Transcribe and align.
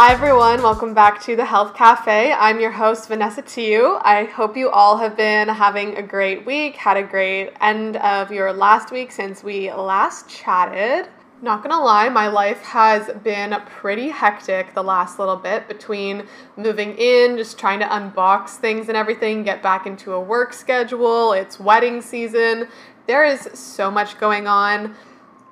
Hi, 0.00 0.12
everyone. 0.12 0.62
Welcome 0.62 0.94
back 0.94 1.20
to 1.24 1.34
the 1.34 1.44
Health 1.44 1.74
Cafe. 1.74 2.32
I'm 2.32 2.60
your 2.60 2.70
host, 2.70 3.08
Vanessa 3.08 3.42
Tiu. 3.42 4.00
I 4.04 4.26
hope 4.26 4.56
you 4.56 4.70
all 4.70 4.96
have 4.96 5.16
been 5.16 5.48
having 5.48 5.96
a 5.96 6.02
great 6.04 6.46
week, 6.46 6.76
had 6.76 6.96
a 6.96 7.02
great 7.02 7.50
end 7.60 7.96
of 7.96 8.30
your 8.30 8.52
last 8.52 8.92
week 8.92 9.10
since 9.10 9.42
we 9.42 9.72
last 9.72 10.28
chatted. 10.30 11.08
Not 11.42 11.64
gonna 11.64 11.82
lie, 11.82 12.08
my 12.10 12.28
life 12.28 12.62
has 12.62 13.10
been 13.24 13.60
pretty 13.66 14.08
hectic 14.08 14.72
the 14.72 14.84
last 14.84 15.18
little 15.18 15.34
bit 15.34 15.66
between 15.66 16.28
moving 16.56 16.96
in, 16.96 17.36
just 17.36 17.58
trying 17.58 17.80
to 17.80 17.86
unbox 17.86 18.50
things 18.50 18.86
and 18.86 18.96
everything, 18.96 19.42
get 19.42 19.64
back 19.64 19.84
into 19.84 20.12
a 20.12 20.20
work 20.20 20.52
schedule. 20.52 21.32
It's 21.32 21.58
wedding 21.58 22.02
season. 22.02 22.68
There 23.08 23.24
is 23.24 23.48
so 23.52 23.90
much 23.90 24.20
going 24.20 24.46
on. 24.46 24.94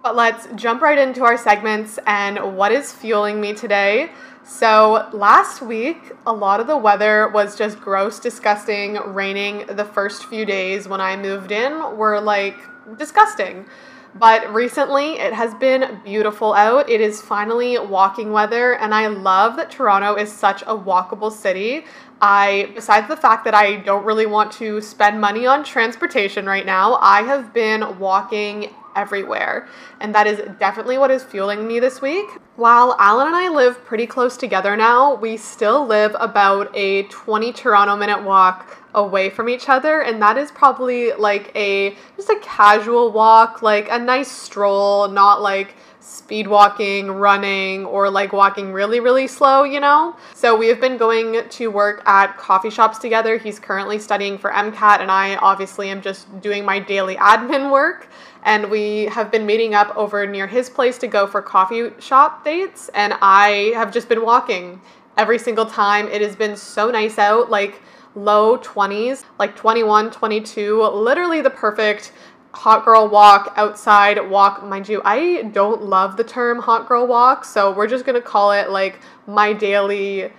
But 0.07 0.15
let's 0.15 0.47
jump 0.55 0.83
right 0.83 0.97
into 0.97 1.25
our 1.25 1.37
segments 1.37 1.99
and 2.07 2.57
what 2.57 2.71
is 2.71 2.93
fueling 2.93 3.41
me 3.41 3.55
today. 3.55 4.13
So, 4.45 5.09
last 5.13 5.61
week, 5.61 6.13
a 6.25 6.33
lot 6.33 6.61
of 6.61 6.69
the 6.69 6.77
weather 6.77 7.29
was 7.31 7.59
just 7.59 7.81
gross, 7.81 8.21
disgusting, 8.21 8.95
raining. 9.05 9.67
The 9.67 9.85
first 9.85 10.27
few 10.27 10.47
days 10.47 10.87
when 10.87 11.01
I 11.01 11.17
moved 11.17 11.51
in 11.51 11.97
were 11.97 12.21
like 12.21 12.55
disgusting. 12.97 13.67
But 14.15 14.55
recently, 14.55 15.15
it 15.15 15.33
has 15.33 15.53
been 15.57 16.01
beautiful 16.05 16.55
out. 16.55 16.89
It 16.89 17.01
is 17.01 17.21
finally 17.21 17.77
walking 17.77 18.31
weather, 18.31 18.77
and 18.77 18.95
I 18.95 19.09
love 19.09 19.57
that 19.57 19.73
Toronto 19.73 20.15
is 20.15 20.33
such 20.33 20.63
a 20.63 20.77
walkable 20.77 21.33
city. 21.33 21.85
I, 22.23 22.71
besides 22.77 23.09
the 23.09 23.17
fact 23.17 23.45
that 23.45 23.55
I 23.55 23.75
don't 23.75 24.05
really 24.05 24.27
want 24.27 24.53
to 24.53 24.81
spend 24.81 25.21
money 25.21 25.47
on 25.47 25.65
transportation 25.65 26.47
right 26.47 26.65
now, 26.65 26.95
I 27.03 27.23
have 27.23 27.53
been 27.53 27.99
walking 27.99 28.73
everywhere. 28.97 29.69
And 30.01 30.15
that 30.15 30.27
is 30.27 30.41
definitely 30.59 30.99
what 30.99 31.11
is 31.11 31.23
fueling 31.23 31.69
me 31.69 31.79
this 31.79 32.03
week. 32.03 32.27
While 32.57 32.97
Alan 32.99 33.29
and 33.29 33.37
I 33.37 33.49
live 33.49 33.85
pretty 33.85 34.07
close 34.07 34.37
together 34.37 34.77
now, 34.77 35.15
we 35.15 35.37
still 35.37 35.87
live 35.87 36.17
about 36.19 36.75
a 36.75 37.05
20 37.05 37.53
Toronto 37.53 37.97
minute 37.97 38.25
walk 38.25 38.79
away 38.95 39.29
from 39.29 39.49
each 39.49 39.69
other 39.69 40.01
and 40.01 40.23
that 40.23 40.39
is 40.39 40.51
probably 40.51 41.13
like 41.13 41.55
a 41.55 41.95
just 42.17 42.31
a 42.31 42.41
casual 42.43 43.13
walk, 43.13 43.61
like 43.61 43.89
a 43.91 43.99
nice 43.99 44.33
stroll, 44.33 45.07
not 45.09 45.43
like 45.43 45.75
speed 46.07 46.47
walking, 46.47 47.11
running, 47.11 47.85
or 47.85 48.09
like 48.09 48.33
walking 48.33 48.73
really, 48.73 49.01
really 49.01 49.27
slow, 49.27 49.65
you 49.65 49.81
know? 49.81 50.17
So 50.35 50.57
we 50.57 50.69
have 50.69 50.81
been 50.81 50.97
going 50.97 51.49
to 51.49 51.67
work 51.69 52.03
at 52.07 52.37
coffee 52.37 52.71
shops 52.71 52.99
together. 52.99 53.39
He's 53.39 53.59
currently 53.59 53.99
studying 53.99 54.39
for 54.39 54.51
MCAT, 54.51 55.01
and 55.01 55.11
I 55.11 55.37
obviously 55.37 55.89
am 55.91 56.01
just 56.01 56.41
doing 56.41 56.65
my 56.65 56.79
daily 56.79 57.17
admin 57.17 57.73
work 57.73 58.09
and 58.47 58.71
we 58.71 59.07
have 59.07 59.31
been 59.31 59.45
meeting 59.45 59.75
up 59.75 59.95
over 59.97 60.25
near 60.25 60.47
his 60.47 60.71
place 60.71 60.97
to 60.99 61.09
go 61.09 61.27
for 61.27 61.43
coffee 61.43 61.91
shop 61.99 62.45
dates 62.45 62.89
and 62.95 63.13
I 63.21 63.73
have 63.75 63.93
just 63.93 64.09
been 64.09 64.23
walking 64.23 64.81
every 65.19 65.39
single 65.39 65.67
time. 65.67 66.09
It 66.09 66.23
has 66.23 66.37
been 66.37 66.57
so 66.57 66.91
nice 66.91 67.19
out, 67.19 67.51
like 67.51 67.83
low 68.15 68.57
20s, 68.59 69.25
like 69.39 69.57
21, 69.57 70.13
22, 70.13 70.81
literally 70.83 71.41
the 71.41 71.51
perfect 71.51 72.13
hot 72.55 72.85
girl 72.85 73.09
walk 73.09 73.53
outside 73.57 74.31
walk. 74.31 74.65
Mind 74.65 74.89
you, 74.89 75.03
I 75.05 75.43
don't 75.53 75.83
love 75.83 76.17
the 76.17 76.25
term 76.25 76.61
hot 76.61 76.89
girl 76.89 77.07
walk, 77.07 77.45
so 77.45 77.73
we're 77.73 77.89
just 77.89 78.07
to 78.07 78.21
call 78.21 78.53
it 78.53 78.71
like 78.71 79.01
my 79.27 79.53
daily 79.53 80.31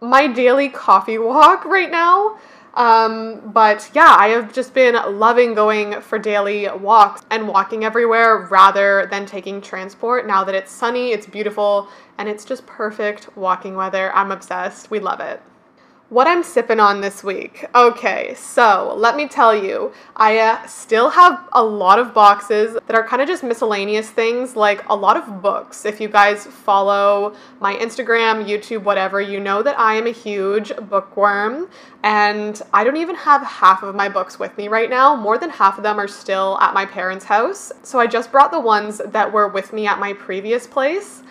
my 0.00 0.26
daily 0.26 0.68
coffee 0.68 1.18
walk 1.18 1.64
right 1.76 1.90
now. 1.90 2.36
Um, 2.74 3.40
but 3.52 3.88
yeah, 3.94 4.16
I 4.18 4.28
have 4.28 4.52
just 4.52 4.74
been 4.74 4.94
loving 5.18 5.54
going 5.54 6.00
for 6.00 6.18
daily 6.18 6.68
walks 6.68 7.22
and 7.30 7.48
walking 7.48 7.84
everywhere 7.84 8.48
rather 8.50 9.06
than 9.10 9.26
taking 9.26 9.60
transport. 9.60 10.26
Now 10.26 10.42
that 10.44 10.54
it's 10.54 10.72
sunny, 10.72 11.12
it's 11.12 11.26
beautiful, 11.26 11.88
and 12.18 12.28
it's 12.28 12.44
just 12.44 12.66
perfect 12.66 13.36
walking 13.36 13.76
weather. 13.76 14.12
I'm 14.12 14.32
obsessed. 14.32 14.90
We 14.90 14.98
love 14.98 15.20
it 15.20 15.40
what 16.10 16.26
I'm 16.26 16.42
sipping 16.42 16.80
on 16.80 17.00
this 17.00 17.24
week. 17.24 17.64
Okay, 17.74 18.34
so 18.36 18.94
let 18.96 19.16
me 19.16 19.26
tell 19.26 19.56
you, 19.56 19.92
I 20.14 20.38
uh, 20.38 20.66
still 20.66 21.08
have 21.08 21.48
a 21.52 21.64
lot 21.64 21.98
of 21.98 22.12
boxes 22.12 22.76
that 22.86 22.94
are 22.94 23.06
kind 23.06 23.22
of 23.22 23.26
just 23.28 23.42
miscellaneous 23.42 24.10
things, 24.10 24.54
like 24.54 24.86
a 24.90 24.94
lot 24.94 25.16
of 25.16 25.40
books. 25.40 25.86
If 25.86 26.00
you 26.00 26.08
guys 26.08 26.46
follow 26.46 27.34
my 27.58 27.74
Instagram, 27.76 28.44
YouTube, 28.46 28.82
whatever, 28.82 29.20
you 29.20 29.40
know 29.40 29.62
that 29.62 29.78
I 29.78 29.94
am 29.94 30.06
a 30.06 30.12
huge 30.12 30.76
bookworm, 30.76 31.70
and 32.02 32.60
I 32.74 32.84
don't 32.84 32.98
even 32.98 33.16
have 33.16 33.42
half 33.42 33.82
of 33.82 33.94
my 33.94 34.10
books 34.10 34.38
with 34.38 34.56
me 34.58 34.68
right 34.68 34.90
now. 34.90 35.16
More 35.16 35.38
than 35.38 35.48
half 35.48 35.78
of 35.78 35.84
them 35.84 35.98
are 35.98 36.08
still 36.08 36.58
at 36.60 36.74
my 36.74 36.84
parents' 36.84 37.24
house. 37.24 37.72
So 37.82 37.98
I 37.98 38.06
just 38.06 38.30
brought 38.30 38.50
the 38.50 38.60
ones 38.60 39.00
that 39.04 39.32
were 39.32 39.48
with 39.48 39.72
me 39.72 39.86
at 39.86 39.98
my 39.98 40.12
previous 40.12 40.66
place, 40.66 41.22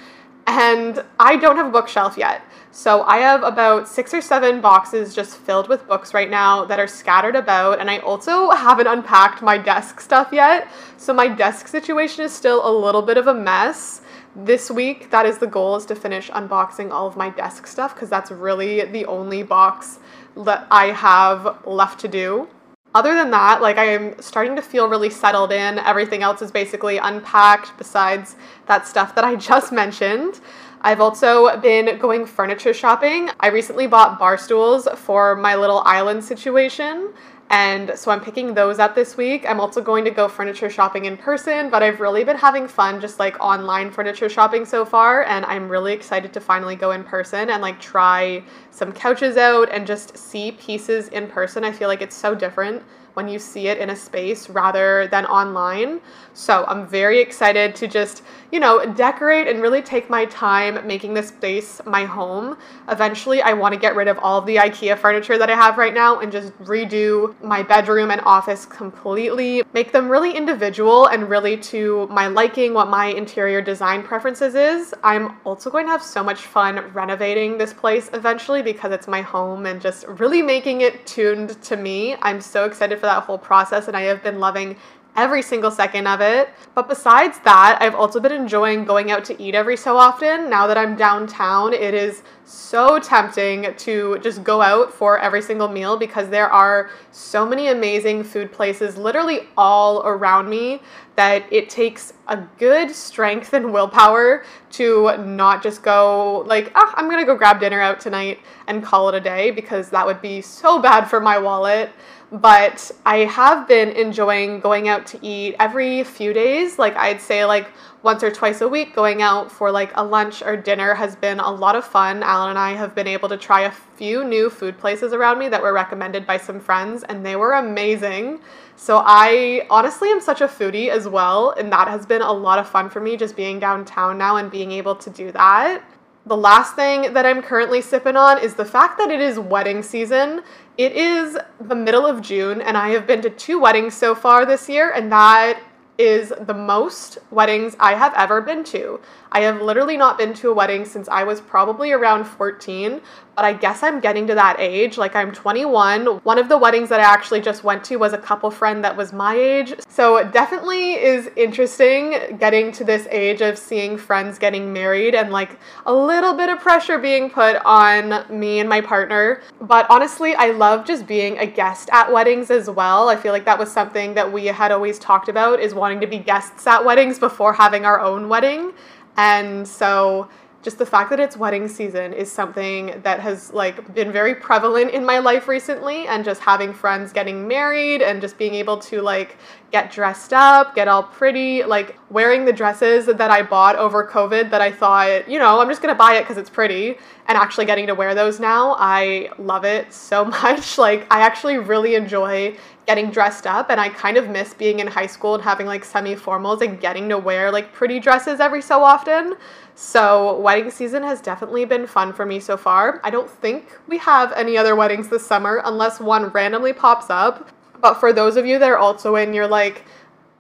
and 0.48 1.04
I 1.20 1.36
don't 1.38 1.56
have 1.56 1.68
a 1.68 1.72
bookshelf 1.72 2.18
yet. 2.18 2.42
So 2.72 3.04
I 3.04 3.18
have 3.18 3.44
about 3.44 3.88
six 3.88 4.14
or 4.16 4.22
seven 4.22 4.60
boxes 4.60 5.14
just 5.14 5.38
filled 5.38 5.70
with 5.70 5.88
books 5.88 6.14
right 6.14 6.30
now 6.30 6.66
that 6.66 6.80
are 6.80 6.88
scattered 6.88 7.36
about, 7.36 7.80
and 7.80 7.90
I 7.90 8.00
also 8.00 8.50
haven't 8.50 8.88
unpacked 8.88 9.44
my 9.44 9.60
desk 9.60 10.00
stuff 10.00 10.30
yet. 10.32 10.68
So 10.98 11.14
my 11.14 11.28
desk 11.28 11.68
situation 11.68 12.26
is 12.26 12.34
still 12.34 12.68
a 12.68 12.74
little 12.74 13.04
bit 13.04 13.18
of 13.18 13.28
a 13.28 13.34
mess. 13.34 14.02
This 14.36 14.72
week, 14.72 15.12
that 15.12 15.28
is 15.28 15.38
the 15.38 15.46
goal 15.46 15.76
is 15.76 15.86
to 15.86 15.96
finish 15.96 16.32
unboxing 16.32 16.90
all 16.90 17.06
of 17.06 17.16
my 17.16 17.30
desk 17.30 17.68
stuff 17.68 17.94
because 17.94 18.10
that's 18.10 18.32
really 18.32 18.84
the 18.86 19.06
only 19.06 19.44
box 19.44 20.00
that 20.36 20.66
I 20.72 20.88
have 20.88 21.60
left 21.68 22.00
to 22.00 22.08
do. 22.08 22.48
Other 22.96 23.16
than 23.16 23.32
that, 23.32 23.62
like 23.62 23.78
I 23.78 23.86
am 23.86 24.22
starting 24.22 24.56
to 24.56 24.62
feel 24.62 24.88
really 24.88 25.10
settled 25.10 25.52
in. 25.52 25.80
Everything 25.80 26.22
else 26.22 26.42
is 26.44 26.52
basically 26.52 26.98
unpacked 26.98 27.76
besides 27.78 28.36
that 28.68 28.88
stuff 28.88 29.16
that 29.16 29.24
I 29.24 29.36
just 29.52 29.72
mentioned. 29.72 30.40
I've 30.82 31.00
also 31.00 31.58
been 31.62 31.98
going 31.98 32.26
furniture 32.26 32.74
shopping. 32.74 33.30
I 33.40 33.48
recently 33.48 33.88
bought 33.88 34.20
bar 34.20 34.38
stools 34.38 34.88
for 34.96 35.36
my 35.36 35.56
little 35.56 35.80
island 35.86 36.24
situation. 36.24 37.14
And 37.54 37.92
so 37.96 38.10
I'm 38.10 38.20
picking 38.20 38.56
those 38.56 38.80
up 38.80 38.96
this 38.96 39.16
week. 39.16 39.46
I'm 39.48 39.60
also 39.60 39.80
going 39.80 40.04
to 40.06 40.10
go 40.10 40.28
furniture 40.28 40.72
shopping 40.72 41.06
in 41.06 41.16
person, 41.16 41.70
but 41.70 41.84
I've 41.84 42.00
really 42.00 42.24
been 42.24 42.36
having 42.36 42.68
fun 42.68 43.00
just 43.00 43.20
like 43.20 43.40
online 43.40 43.92
furniture 43.92 44.28
shopping 44.28 44.66
so 44.66 44.84
far. 44.84 45.24
And 45.26 45.46
I'm 45.46 45.70
really 45.70 45.94
excited 45.94 46.34
to 46.34 46.42
finally 46.42 46.76
go 46.76 46.90
in 46.90 47.04
person 47.04 47.52
and 47.52 47.62
like 47.62 47.80
try 47.80 48.44
some 48.72 48.92
couches 48.92 49.38
out 49.38 49.70
and 49.72 49.86
just 49.86 50.18
see 50.18 50.54
pieces 50.54 51.10
in 51.10 51.28
person. 51.28 51.64
I 51.64 51.72
feel 51.72 51.90
like 51.90 52.02
it's 52.02 52.16
so 52.16 52.34
different 52.34 52.82
when 53.14 53.28
you 53.28 53.40
see 53.40 53.68
it 53.68 53.78
in 53.78 53.90
a 53.90 53.96
space 53.96 54.50
rather 54.50 55.08
than 55.08 55.26
online. 55.26 56.02
So 56.34 56.66
I'm 56.68 56.88
very 56.88 57.20
excited 57.20 57.76
to 57.76 57.88
just, 57.88 58.24
you 58.52 58.60
know, 58.60 58.86
decorate 58.94 59.48
and 59.48 59.62
really 59.62 59.82
take 59.82 60.10
my 60.10 60.26
time 60.26 60.86
making 60.88 61.14
this 61.14 61.28
space 61.28 61.80
my 61.86 62.06
home. 62.06 62.58
Eventually, 62.90 63.42
I 63.42 63.54
want 63.54 63.74
to 63.74 63.80
get 63.80 63.96
rid 63.96 64.08
of 64.08 64.18
all 64.20 64.40
of 64.40 64.46
the 64.48 64.56
IKEA 64.56 64.98
furniture 64.98 65.38
that 65.38 65.50
I 65.50 65.56
have 65.56 65.78
right 65.78 65.94
now 65.94 66.20
and 66.20 66.32
just 66.32 66.58
redo 66.60 67.36
my 67.44 67.62
bedroom 67.62 68.10
and 68.10 68.22
office 68.22 68.66
completely, 68.66 69.64
make 69.74 69.92
them 69.92 70.10
really 70.10 70.36
individual 70.36 71.08
and 71.08 71.30
really 71.30 71.56
to 71.58 72.08
my 72.08 72.28
liking, 72.28 72.74
what 72.74 72.90
my 72.90 73.08
interior 73.08 73.62
design 73.62 74.02
preferences 74.02 74.56
is. 74.56 74.94
I'm 75.04 75.38
also 75.46 75.70
going 75.70 75.86
to 75.86 75.92
have 75.92 76.02
so 76.02 76.24
much 76.24 76.42
fun 76.42 76.80
renovating 76.94 77.58
this 77.58 77.74
place 77.74 78.10
eventually 78.14 78.64
because 78.64 78.92
it's 78.92 79.08
my 79.08 79.22
home 79.22 79.68
and 79.68 79.80
just 79.80 80.08
really 80.08 80.42
making 80.42 80.82
it 80.82 81.06
tuned 81.06 81.62
to 81.64 81.78
me. 81.78 82.16
I'm 82.22 82.42
so 82.42 82.66
excited 82.66 83.00
for 83.04 83.08
that 83.08 83.24
whole 83.24 83.38
process 83.38 83.90
and 83.90 83.98
I 83.98 84.04
have 84.04 84.24
been 84.24 84.40
loving 84.40 84.78
every 85.18 85.42
single 85.42 85.70
second 85.70 86.08
of 86.08 86.22
it. 86.22 86.48
But 86.74 86.88
besides 86.88 87.38
that, 87.44 87.78
I've 87.82 87.96
also 87.96 88.22
been 88.22 88.32
enjoying 88.32 88.86
going 88.86 89.12
out 89.12 89.26
to 89.26 89.42
eat 89.42 89.56
every 89.56 89.76
so 89.76 89.98
often. 89.98 90.50
Now 90.50 90.68
that 90.68 90.78
I'm 90.78 90.96
downtown, 90.96 91.74
it 91.74 91.94
is 91.94 92.24
so 92.46 93.00
tempting 93.00 93.74
to 93.78 94.20
just 94.20 94.44
go 94.44 94.62
out 94.62 94.94
for 94.94 95.18
every 95.20 95.42
single 95.42 95.68
meal 95.68 95.98
because 95.98 96.30
there 96.30 96.50
are 96.50 96.90
so 97.12 97.46
many 97.46 97.68
amazing 97.68 98.24
food 98.24 98.52
places 98.52 98.98
literally 98.98 99.48
all 99.58 100.02
around 100.06 100.50
me 100.50 100.82
that 101.16 101.46
it 101.52 101.70
takes 101.70 102.14
a 102.28 102.38
good 102.58 102.90
strength 102.90 103.54
and 103.54 103.72
willpower 103.72 104.44
to 104.72 105.16
not 105.18 105.62
just 105.64 105.84
go 105.84 106.44
like, 106.48 106.72
ah, 106.76 106.94
I'm 106.98 107.10
gonna 107.10 107.26
go 107.26 107.36
grab 107.36 107.60
dinner 107.60 107.80
out 107.80 108.00
tonight 108.00 108.40
and 108.68 108.84
call 108.84 109.10
it 109.10 109.16
a 109.16 109.22
day 109.22 109.52
because 109.52 109.90
that 109.92 110.06
would 110.06 110.22
be 110.22 110.42
so 110.42 110.82
bad 110.82 111.06
for 111.06 111.20
my 111.20 111.38
wallet 111.38 111.92
but 112.34 112.90
I 113.06 113.20
have 113.20 113.68
been 113.68 113.90
enjoying 113.90 114.60
going 114.60 114.88
out 114.88 115.06
to 115.08 115.20
eat 115.22 115.56
every 115.60 116.04
few 116.04 116.34
days. 116.34 116.80
Like 116.80 116.96
I'd 116.96 117.22
say 117.22 117.46
like 117.46 117.68
once 118.02 118.24
or 118.24 118.32
twice 118.32 118.62
a 118.62 118.68
week 118.68 118.96
going 118.96 119.22
out 119.22 119.52
for 119.52 119.70
like 119.70 119.92
a 119.94 120.04
lunch 120.04 120.42
or 120.42 120.58
dinner 120.58 120.96
has 120.96 121.16
been 121.16 121.40
a 121.40 121.52
lot 121.52 121.76
of 121.76 121.86
fun. 121.86 122.24
Alan 122.34 122.50
and 122.50 122.58
I 122.58 122.72
have 122.72 122.96
been 122.96 123.06
able 123.06 123.30
to 123.30 123.38
try 123.38 123.62
a 123.62 123.72
few 123.72 124.24
new 124.24 124.50
food 124.50 124.76
places 124.80 125.14
around 125.14 125.38
me 125.38 125.50
that 125.50 125.62
were 125.62 125.72
recommended 125.72 126.26
by 126.26 126.38
some 126.38 126.60
friends 126.60 127.04
and 127.04 127.24
they 127.24 127.36
were 127.36 127.54
amazing. 127.54 128.40
So 128.76 129.04
I 129.06 129.68
honestly 129.70 130.10
am 130.10 130.20
such 130.20 130.42
a 130.42 130.48
foodie 130.48 130.90
as 130.90 131.08
well 131.08 131.52
and 131.52 131.72
that 131.72 131.88
has 131.88 132.08
been 132.08 132.24
a 132.24 132.32
lot 132.32 132.58
of 132.58 132.68
fun 132.68 132.90
for 132.90 133.02
me 133.02 133.18
just 133.18 133.36
being 133.36 133.60
downtown 133.60 134.18
now 134.18 134.38
and 134.38 134.50
being 134.50 134.72
able 134.72 134.96
to 134.96 135.12
do 135.12 135.32
that. 135.34 135.84
The 136.26 136.36
last 136.36 136.76
thing 136.76 137.14
that 137.14 137.24
I'm 137.24 137.44
currently 137.44 137.82
sipping 137.82 138.16
on 138.16 138.42
is 138.42 138.56
the 138.56 138.66
fact 138.66 138.98
that 138.98 139.12
it 139.12 139.22
is 139.22 139.38
wedding 139.38 139.84
season. 139.84 140.42
It 140.78 140.94
is 140.94 141.38
the 141.60 141.76
middle 141.76 142.06
of 142.06 142.22
June, 142.22 142.62
and 142.62 142.78
I 142.78 142.90
have 142.92 143.06
been 143.06 143.22
to 143.24 143.30
two 143.30 143.60
weddings 143.60 143.94
so 143.94 144.16
far 144.16 144.46
this 144.46 144.70
year, 144.70 144.92
and 144.92 145.12
that 145.12 145.62
is 145.98 146.34
the 146.40 146.54
most 146.54 147.20
weddings 147.30 147.76
I 147.80 147.94
have 147.96 148.14
ever 148.16 148.42
been 148.42 148.64
to. 148.66 149.00
I 149.32 149.42
have 149.42 149.62
literally 149.62 149.98
not 149.98 150.18
been 150.18 150.34
to 150.36 150.50
a 150.50 150.54
wedding 150.54 150.86
since 150.86 151.08
I 151.08 151.24
was 151.24 151.40
probably 151.40 151.92
around 151.92 152.26
14, 152.26 153.02
but 153.36 153.46
I 153.46 153.54
guess 153.54 153.84
I'm 153.84 154.00
getting 154.00 154.28
to 154.28 154.36
that 154.36 154.60
age. 154.60 154.98
Like 154.98 155.16
I'm 155.16 155.32
21. 155.32 156.06
One 156.06 156.38
of 156.38 156.50
the 156.50 156.58
weddings 156.58 156.90
that 156.90 157.00
I 157.00 157.04
actually 157.04 157.42
just 157.42 157.64
went 157.64 157.84
to 157.86 157.98
was 157.98 158.14
a 158.14 158.18
couple 158.18 158.52
friend 158.52 158.84
that 158.84 158.96
was 158.96 159.14
my 159.14 159.36
age. 159.36 159.74
So 159.90 160.18
it 160.18 160.32
definitely 160.32 160.94
is 160.94 161.30
interesting 161.36 162.38
getting 162.40 162.72
to 162.74 162.84
this 162.84 163.08
age 163.10 163.42
of 163.42 163.58
seeing 163.58 163.98
friends 163.98 164.38
getting 164.40 164.72
married 164.72 165.16
and 165.16 165.32
like 165.32 165.60
a 165.86 165.94
little 165.94 166.34
bit 166.34 166.50
of 166.50 166.60
pressure 166.60 166.98
being 166.98 167.30
put 167.30 167.58
on 167.66 168.26
me 168.30 168.60
and 168.60 168.70
my 168.70 168.82
partner. 168.82 169.42
But 169.62 169.86
honestly, 169.90 170.36
I 170.36 170.52
love 170.52 170.86
just 170.86 171.08
being 171.08 171.38
a 171.40 171.46
guest 171.46 171.90
at 171.92 172.12
weddings 172.12 172.52
as 172.52 172.70
well. 172.70 173.10
I 173.10 173.16
feel 173.16 173.32
like 173.32 173.46
that 173.46 173.58
was 173.60 173.72
something 173.72 174.14
that 174.14 174.32
we 174.32 174.46
had 174.48 174.72
always 174.72 175.00
talked 175.00 175.30
about 175.30 175.60
is 175.60 175.74
wanting 175.74 176.00
to 176.02 176.08
be 176.08 176.20
guests 176.20 176.68
at 176.68 176.84
weddings 176.84 177.20
before 177.20 177.54
having 177.54 177.86
our 177.86 178.00
own 178.00 178.30
wedding. 178.30 178.74
And 179.18 179.68
so 179.68 180.30
just 180.64 180.78
the 180.78 180.86
fact 180.86 181.10
that 181.10 181.20
it's 181.20 181.36
wedding 181.36 181.68
season 181.68 182.14
is 182.14 182.32
something 182.32 183.00
that 183.04 183.20
has 183.20 183.52
like 183.54 183.94
been 183.94 184.12
very 184.12 184.34
prevalent 184.34 184.92
in 184.92 185.06
my 185.06 185.20
life 185.20 185.50
recently 185.50 186.08
and 186.08 186.24
just 186.24 186.42
having 186.42 186.74
friends 186.74 187.12
getting 187.12 187.48
married 187.48 188.02
and 188.02 188.22
just 188.22 188.38
being 188.38 188.56
able 188.56 188.78
to 188.78 189.02
like 189.02 189.38
get 189.72 189.92
dressed 189.92 190.32
up, 190.32 190.74
get 190.74 190.88
all 190.88 191.04
pretty, 191.04 191.64
like 191.64 191.98
wearing 192.10 192.46
the 192.46 192.54
dresses 192.54 193.08
that 193.08 193.30
I 193.30 193.42
bought 193.42 193.76
over 193.76 194.08
COVID 194.08 194.52
that 194.52 194.62
I 194.62 194.72
thought, 194.72 195.28
you 195.30 195.38
know, 195.38 195.60
I'm 195.60 195.68
just 195.68 195.82
going 195.82 195.94
to 195.94 195.98
buy 195.98 196.16
it 196.16 196.26
cuz 196.26 196.38
it's 196.38 196.50
pretty 196.50 196.98
and 197.28 197.38
actually 197.38 197.66
getting 197.66 197.88
to 197.88 197.96
wear 197.96 198.16
those 198.16 198.40
now. 198.40 198.76
I 198.80 199.30
love 199.38 199.66
it 199.66 199.92
so 199.92 200.24
much. 200.44 200.78
Like 200.78 201.06
I 201.12 201.20
actually 201.20 201.58
really 201.58 201.96
enjoy 201.96 202.56
getting 202.86 203.10
dressed 203.12 203.48
up 203.48 203.70
and 203.70 203.80
I 203.80 203.90
kind 203.90 204.18
of 204.18 204.30
miss 204.30 204.54
being 204.54 204.80
in 204.80 204.88
high 204.88 205.08
school 205.08 205.36
and 205.36 205.44
having 205.44 205.68
like 205.68 205.84
semi-formals 205.86 206.62
and 206.62 206.80
getting 206.80 207.10
to 207.10 207.18
wear 207.18 207.52
like 207.52 207.72
pretty 207.74 208.00
dresses 208.00 208.40
every 208.40 208.62
so 208.62 208.84
often. 208.84 209.36
So, 209.76 210.40
wedding 210.40 210.70
season 210.70 211.02
has 211.04 211.20
definitely 211.20 211.66
been 211.66 211.88
fun 211.88 212.14
for 212.14 212.26
me 212.26 212.40
so 212.40 212.58
far. 212.58 213.02
I 213.04 213.10
don't 213.10 213.30
think 213.30 213.80
we 213.88 213.98
have 213.98 214.32
any 214.34 214.56
other 214.56 214.76
weddings 214.76 215.10
this 215.10 215.26
summer 215.26 215.62
unless 215.66 216.00
one 216.00 216.28
randomly 216.28 216.74
pops 216.74 217.10
up. 217.10 217.50
But 217.82 217.96
for 217.96 218.14
those 218.14 218.38
of 218.38 218.46
you 218.46 218.60
that 218.60 218.70
are 218.70 218.78
also 218.78 219.16
in 219.16 219.34
your 219.34 219.48
like 219.48 219.84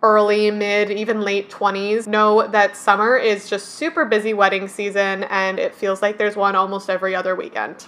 early, 0.03 0.51
mid, 0.51 0.91
even 0.91 1.21
late 1.21 1.49
20s, 1.49 2.07
know 2.07 2.47
that 2.47 2.77
summer 2.77 3.17
is 3.17 3.49
just 3.49 3.69
super 3.75 4.05
busy 4.05 4.33
wedding 4.33 4.67
season 4.67 5.23
and 5.25 5.59
it 5.59 5.73
feels 5.73 6.01
like 6.01 6.17
there's 6.17 6.35
one 6.35 6.55
almost 6.55 6.89
every 6.89 7.15
other 7.15 7.35
weekend. 7.35 7.85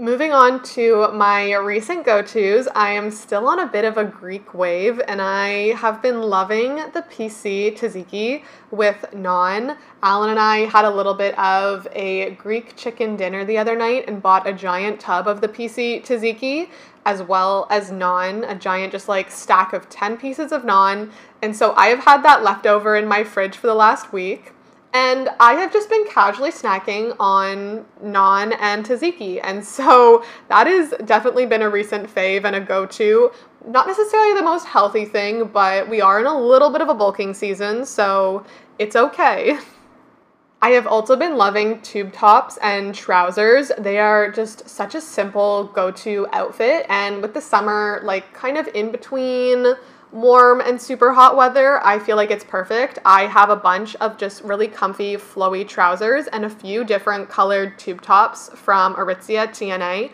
Moving 0.00 0.32
on 0.32 0.62
to 0.74 1.10
my 1.12 1.56
recent 1.56 2.06
go 2.06 2.22
tos, 2.22 2.68
I 2.72 2.90
am 2.90 3.10
still 3.10 3.48
on 3.48 3.58
a 3.58 3.66
bit 3.66 3.84
of 3.84 3.96
a 3.96 4.04
Greek 4.04 4.54
wave 4.54 5.00
and 5.08 5.20
I 5.20 5.74
have 5.74 6.00
been 6.00 6.22
loving 6.22 6.76
the 6.76 7.04
PC 7.10 7.76
tzatziki 7.76 8.44
with 8.70 9.04
naan. 9.12 9.76
Alan 10.00 10.30
and 10.30 10.38
I 10.38 10.66
had 10.66 10.84
a 10.84 10.90
little 10.90 11.14
bit 11.14 11.36
of 11.36 11.88
a 11.90 12.30
Greek 12.36 12.76
chicken 12.76 13.16
dinner 13.16 13.44
the 13.44 13.58
other 13.58 13.74
night 13.74 14.04
and 14.06 14.22
bought 14.22 14.46
a 14.46 14.52
giant 14.52 15.00
tub 15.00 15.26
of 15.26 15.40
the 15.40 15.48
PC 15.48 16.06
tzatziki 16.06 16.68
as 17.04 17.20
well 17.20 17.66
as 17.68 17.90
naan, 17.90 18.48
a 18.48 18.54
giant 18.54 18.92
just 18.92 19.08
like 19.08 19.32
stack 19.32 19.72
of 19.72 19.88
10 19.88 20.16
pieces 20.16 20.52
of 20.52 20.62
naan. 20.62 21.10
And 21.42 21.56
so 21.56 21.72
I 21.74 21.88
have 21.88 22.04
had 22.04 22.22
that 22.22 22.44
left 22.44 22.66
over 22.66 22.94
in 22.94 23.08
my 23.08 23.24
fridge 23.24 23.56
for 23.56 23.66
the 23.66 23.74
last 23.74 24.12
week. 24.12 24.52
And 24.94 25.28
I 25.38 25.52
have 25.54 25.72
just 25.72 25.90
been 25.90 26.06
casually 26.08 26.50
snacking 26.50 27.14
on 27.20 27.84
naan 28.02 28.56
and 28.58 28.86
tzatziki. 28.86 29.40
And 29.42 29.64
so 29.64 30.24
that 30.48 30.66
has 30.66 30.94
definitely 31.04 31.44
been 31.46 31.62
a 31.62 31.68
recent 31.68 32.12
fave 32.12 32.44
and 32.44 32.56
a 32.56 32.60
go 32.60 32.86
to. 32.86 33.30
Not 33.66 33.86
necessarily 33.86 34.34
the 34.34 34.42
most 34.42 34.66
healthy 34.66 35.04
thing, 35.04 35.48
but 35.48 35.88
we 35.88 36.00
are 36.00 36.20
in 36.20 36.26
a 36.26 36.38
little 36.38 36.70
bit 36.70 36.80
of 36.80 36.88
a 36.88 36.94
bulking 36.94 37.34
season, 37.34 37.84
so 37.84 38.46
it's 38.78 38.96
okay. 38.96 39.58
I 40.60 40.70
have 40.70 40.88
also 40.88 41.14
been 41.14 41.36
loving 41.36 41.80
tube 41.82 42.12
tops 42.12 42.58
and 42.60 42.92
trousers. 42.92 43.70
They 43.78 43.98
are 44.00 44.28
just 44.28 44.68
such 44.68 44.96
a 44.96 45.00
simple 45.00 45.64
go 45.72 45.92
to 45.92 46.26
outfit. 46.32 46.84
And 46.88 47.22
with 47.22 47.32
the 47.32 47.40
summer, 47.40 48.00
like 48.02 48.32
kind 48.32 48.58
of 48.58 48.68
in 48.74 48.90
between 48.90 49.74
warm 50.12 50.60
and 50.60 50.80
super 50.80 51.12
hot 51.12 51.36
weather, 51.36 51.84
I 51.84 51.98
feel 51.98 52.16
like 52.16 52.30
it's 52.30 52.44
perfect. 52.44 52.98
I 53.04 53.26
have 53.26 53.50
a 53.50 53.56
bunch 53.56 53.94
of 53.96 54.16
just 54.16 54.42
really 54.42 54.68
comfy, 54.68 55.16
flowy 55.16 55.66
trousers 55.66 56.26
and 56.28 56.44
a 56.44 56.50
few 56.50 56.84
different 56.84 57.28
colored 57.28 57.78
tube 57.78 58.00
tops 58.00 58.50
from 58.54 58.94
Aritzia 58.94 59.48
TNA. 59.48 60.12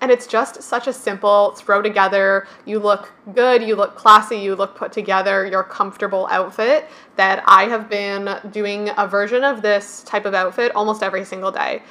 And 0.00 0.10
it's 0.10 0.26
just 0.26 0.62
such 0.62 0.88
a 0.88 0.92
simple 0.92 1.52
throw 1.52 1.80
together, 1.80 2.48
you 2.64 2.80
look 2.80 3.12
good, 3.34 3.62
you 3.62 3.76
look 3.76 3.94
classy, 3.94 4.36
you 4.36 4.56
look 4.56 4.74
put 4.74 4.90
together, 4.90 5.46
you're 5.46 5.62
comfortable 5.62 6.26
outfit 6.28 6.88
that 7.14 7.44
I 7.46 7.64
have 7.64 7.88
been 7.88 8.36
doing 8.50 8.90
a 8.96 9.06
version 9.06 9.44
of 9.44 9.62
this 9.62 10.02
type 10.02 10.24
of 10.24 10.34
outfit 10.34 10.72
almost 10.74 11.04
every 11.04 11.24
single 11.24 11.52
day 11.52 11.82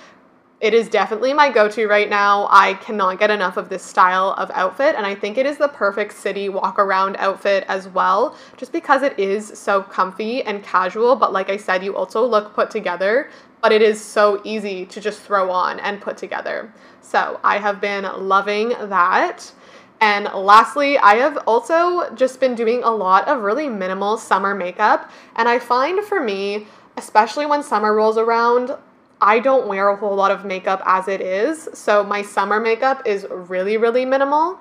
it 0.62 0.76
is 0.76 0.88
definitely 0.88 1.34
my 1.34 1.50
go 1.50 1.68
to 1.70 1.88
right 1.88 2.08
now. 2.08 2.48
I 2.52 2.76
cannot 2.76 3.18
get 3.18 3.32
enough 3.32 3.58
of 3.58 3.68
this 3.68 3.84
style 3.84 4.36
of 4.38 4.52
outfit, 4.54 4.94
and 4.96 5.08
I 5.08 5.16
think 5.16 5.40
it 5.40 5.48
is 5.48 5.58
the 5.58 5.68
perfect 5.68 6.14
city 6.14 6.50
walk 6.50 6.78
around 6.78 7.16
outfit 7.18 7.66
as 7.68 7.88
well, 7.88 8.38
just 8.58 8.72
because 8.72 9.02
it 9.02 9.18
is 9.18 9.58
so 9.58 9.82
comfy 9.82 10.44
and 10.44 10.64
casual. 10.64 11.16
But 11.16 11.34
like 11.34 11.50
I 11.50 11.58
said, 11.58 11.84
you 11.84 11.96
also 11.96 12.24
look 12.24 12.54
put 12.54 12.70
together, 12.70 13.32
but 13.64 13.72
it 13.72 13.82
is 13.82 14.00
so 14.00 14.40
easy 14.44 14.86
to 14.86 15.02
just 15.02 15.22
throw 15.22 15.50
on 15.50 15.80
and 15.80 16.00
put 16.00 16.16
together. 16.16 16.72
So 17.02 17.40
I 17.44 17.58
have 17.58 17.82
been 17.82 18.04
loving 18.04 18.70
that. 18.70 19.52
And 20.00 20.26
lastly, 20.26 20.98
I 21.00 21.16
have 21.16 21.40
also 21.48 22.14
just 22.14 22.40
been 22.40 22.54
doing 22.54 22.84
a 22.84 22.92
lot 22.92 23.28
of 23.28 23.42
really 23.42 23.68
minimal 23.68 24.18
summer 24.18 24.54
makeup, 24.54 25.12
and 25.36 25.50
I 25.50 25.58
find 25.58 26.04
for 26.06 26.22
me, 26.22 26.68
especially 26.98 27.48
when 27.48 27.64
summer 27.64 27.96
rolls 27.96 28.18
around, 28.18 28.76
I 29.22 29.40
don't 29.40 29.68
wear 29.68 29.90
a 29.90 29.96
whole 29.96 30.16
lot 30.16 30.32
of 30.32 30.46
makeup 30.46 30.82
as 30.86 31.08
it 31.08 31.22
is, 31.22 31.70
so 31.74 32.04
my 32.04 32.24
summer 32.24 32.60
makeup 32.60 33.04
is 33.06 33.28
really, 33.30 33.78
really 33.78 34.04
minimal. 34.04 34.58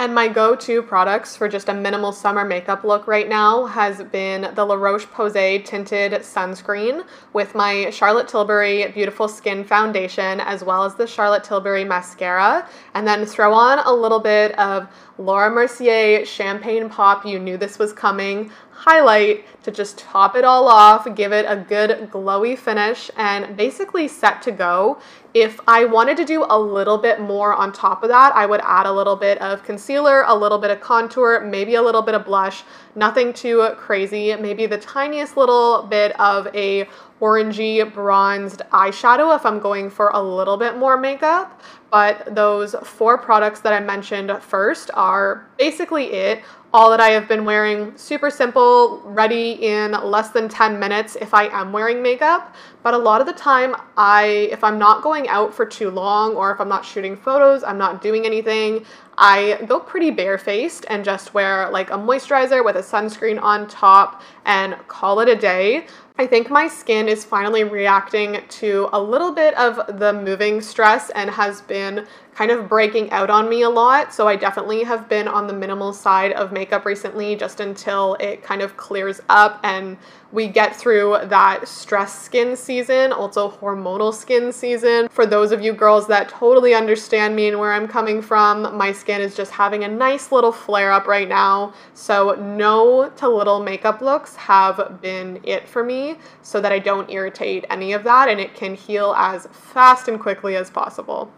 And 0.00 0.14
my 0.14 0.28
go 0.28 0.56
to 0.56 0.80
products 0.80 1.36
for 1.36 1.46
just 1.46 1.68
a 1.68 1.74
minimal 1.74 2.10
summer 2.10 2.42
makeup 2.42 2.84
look 2.84 3.06
right 3.06 3.28
now 3.28 3.66
has 3.66 4.02
been 4.04 4.50
the 4.54 4.64
La 4.64 4.74
Roche 4.74 5.04
Posay 5.04 5.62
tinted 5.62 6.12
sunscreen 6.22 7.04
with 7.34 7.54
my 7.54 7.90
Charlotte 7.90 8.26
Tilbury 8.26 8.90
Beautiful 8.92 9.28
Skin 9.28 9.62
Foundation, 9.62 10.40
as 10.40 10.64
well 10.64 10.84
as 10.84 10.94
the 10.94 11.06
Charlotte 11.06 11.44
Tilbury 11.44 11.84
mascara. 11.84 12.66
And 12.94 13.06
then 13.06 13.26
throw 13.26 13.52
on 13.52 13.80
a 13.80 13.92
little 13.92 14.20
bit 14.20 14.58
of 14.58 14.88
Laura 15.18 15.50
Mercier 15.50 16.24
Champagne 16.24 16.88
Pop. 16.88 17.26
You 17.26 17.38
knew 17.38 17.58
this 17.58 17.78
was 17.78 17.92
coming 17.92 18.50
highlight 18.80 19.44
to 19.62 19.70
just 19.70 19.98
top 19.98 20.34
it 20.34 20.42
all 20.42 20.66
off, 20.66 21.06
give 21.14 21.32
it 21.32 21.44
a 21.46 21.54
good 21.54 22.10
glowy 22.10 22.56
finish, 22.56 23.10
and 23.18 23.54
basically 23.54 24.08
set 24.08 24.40
to 24.40 24.50
go. 24.50 24.98
If 25.32 25.60
I 25.68 25.84
wanted 25.84 26.16
to 26.16 26.24
do 26.24 26.44
a 26.48 26.58
little 26.58 26.98
bit 26.98 27.20
more 27.20 27.54
on 27.54 27.72
top 27.72 28.02
of 28.02 28.08
that, 28.08 28.34
I 28.34 28.46
would 28.46 28.60
add 28.64 28.86
a 28.86 28.92
little 28.92 29.14
bit 29.14 29.40
of 29.40 29.62
concealer, 29.62 30.24
a 30.26 30.34
little 30.34 30.58
bit 30.58 30.72
of 30.72 30.80
contour, 30.80 31.40
maybe 31.40 31.76
a 31.76 31.82
little 31.82 32.02
bit 32.02 32.16
of 32.16 32.24
blush, 32.24 32.64
nothing 32.96 33.32
too 33.32 33.68
crazy, 33.76 34.34
maybe 34.34 34.66
the 34.66 34.78
tiniest 34.78 35.36
little 35.36 35.82
bit 35.84 36.18
of 36.18 36.48
a 36.54 36.88
orangey 37.20 37.92
bronzed 37.92 38.62
eyeshadow 38.72 39.36
if 39.36 39.44
I'm 39.44 39.60
going 39.60 39.90
for 39.90 40.10
a 40.14 40.22
little 40.22 40.56
bit 40.56 40.76
more 40.76 40.96
makeup. 40.96 41.60
But 41.90 42.34
those 42.34 42.74
four 42.84 43.18
products 43.18 43.60
that 43.60 43.72
I 43.72 43.80
mentioned 43.80 44.32
first 44.42 44.90
are 44.94 45.48
basically 45.58 46.12
it 46.12 46.42
all 46.72 46.90
that 46.90 47.00
I 47.00 47.08
have 47.08 47.26
been 47.26 47.44
wearing. 47.44 47.96
Super 47.96 48.30
simple, 48.30 49.00
ready 49.04 49.52
in 49.52 49.90
less 49.90 50.30
than 50.30 50.48
10 50.48 50.78
minutes 50.78 51.16
if 51.20 51.34
I 51.34 51.46
am 51.48 51.72
wearing 51.72 52.00
makeup. 52.00 52.54
But 52.82 52.94
a 52.94 52.98
lot 52.98 53.20
of 53.20 53.26
the 53.26 53.32
time, 53.32 53.74
I 53.96 54.48
if 54.52 54.62
I'm 54.62 54.78
not 54.78 55.02
going 55.02 55.28
out 55.28 55.52
for 55.52 55.66
too 55.66 55.90
long 55.90 56.36
or 56.36 56.52
if 56.52 56.60
I'm 56.60 56.68
not 56.68 56.84
shooting 56.84 57.16
photos, 57.16 57.64
I'm 57.64 57.78
not 57.78 58.00
doing 58.00 58.24
anything, 58.24 58.84
I 59.18 59.62
go 59.66 59.80
pretty 59.80 60.10
barefaced 60.10 60.86
and 60.88 61.04
just 61.04 61.34
wear 61.34 61.68
like 61.70 61.90
a 61.90 61.98
moisturizer 61.98 62.64
with 62.64 62.76
a 62.76 62.80
sunscreen 62.80 63.40
on 63.42 63.66
top 63.66 64.22
and 64.46 64.76
call 64.88 65.20
it 65.20 65.28
a 65.28 65.36
day. 65.36 65.86
I 66.20 66.26
think 66.26 66.50
my 66.50 66.68
skin 66.68 67.08
is 67.08 67.24
finally 67.24 67.64
reacting 67.64 68.42
to 68.46 68.90
a 68.92 69.00
little 69.00 69.32
bit 69.32 69.54
of 69.54 69.98
the 69.98 70.12
moving 70.12 70.60
stress 70.60 71.08
and 71.08 71.30
has 71.30 71.62
been 71.62 72.06
kind 72.34 72.50
of 72.50 72.68
breaking 72.68 73.10
out 73.10 73.30
on 73.30 73.48
me 73.48 73.62
a 73.62 73.70
lot. 73.70 74.14
So 74.14 74.28
I 74.28 74.36
definitely 74.36 74.84
have 74.84 75.08
been 75.08 75.28
on 75.28 75.46
the 75.46 75.52
minimal 75.52 75.92
side 75.92 76.32
of 76.32 76.52
makeup 76.52 76.84
recently 76.84 77.36
just 77.36 77.60
until 77.60 78.14
it 78.20 78.42
kind 78.42 78.62
of 78.62 78.76
clears 78.76 79.20
up 79.28 79.60
and 79.62 79.96
we 80.32 80.46
get 80.46 80.76
through 80.76 81.18
that 81.24 81.66
stress 81.66 82.16
skin 82.16 82.56
season, 82.56 83.12
also 83.12 83.50
hormonal 83.50 84.14
skin 84.14 84.52
season. 84.52 85.08
For 85.08 85.26
those 85.26 85.50
of 85.50 85.60
you 85.60 85.72
girls 85.72 86.06
that 86.06 86.28
totally 86.28 86.72
understand 86.72 87.34
me 87.34 87.48
and 87.48 87.58
where 87.58 87.72
I'm 87.72 87.88
coming 87.88 88.22
from, 88.22 88.76
my 88.76 88.92
skin 88.92 89.20
is 89.20 89.34
just 89.34 89.50
having 89.50 89.82
a 89.82 89.88
nice 89.88 90.30
little 90.30 90.52
flare 90.52 90.92
up 90.92 91.08
right 91.08 91.28
now. 91.28 91.74
So 91.94 92.36
no 92.36 93.10
to 93.16 93.28
little 93.28 93.60
makeup 93.60 94.00
looks 94.00 94.36
have 94.36 95.00
been 95.02 95.40
it 95.42 95.68
for 95.68 95.82
me 95.82 96.16
so 96.42 96.60
that 96.60 96.70
I 96.70 96.78
don't 96.78 97.10
irritate 97.10 97.64
any 97.68 97.92
of 97.92 98.04
that 98.04 98.28
and 98.28 98.38
it 98.38 98.54
can 98.54 98.74
heal 98.74 99.14
as 99.16 99.48
fast 99.50 100.06
and 100.06 100.20
quickly 100.20 100.54
as 100.54 100.70
possible. 100.70 101.32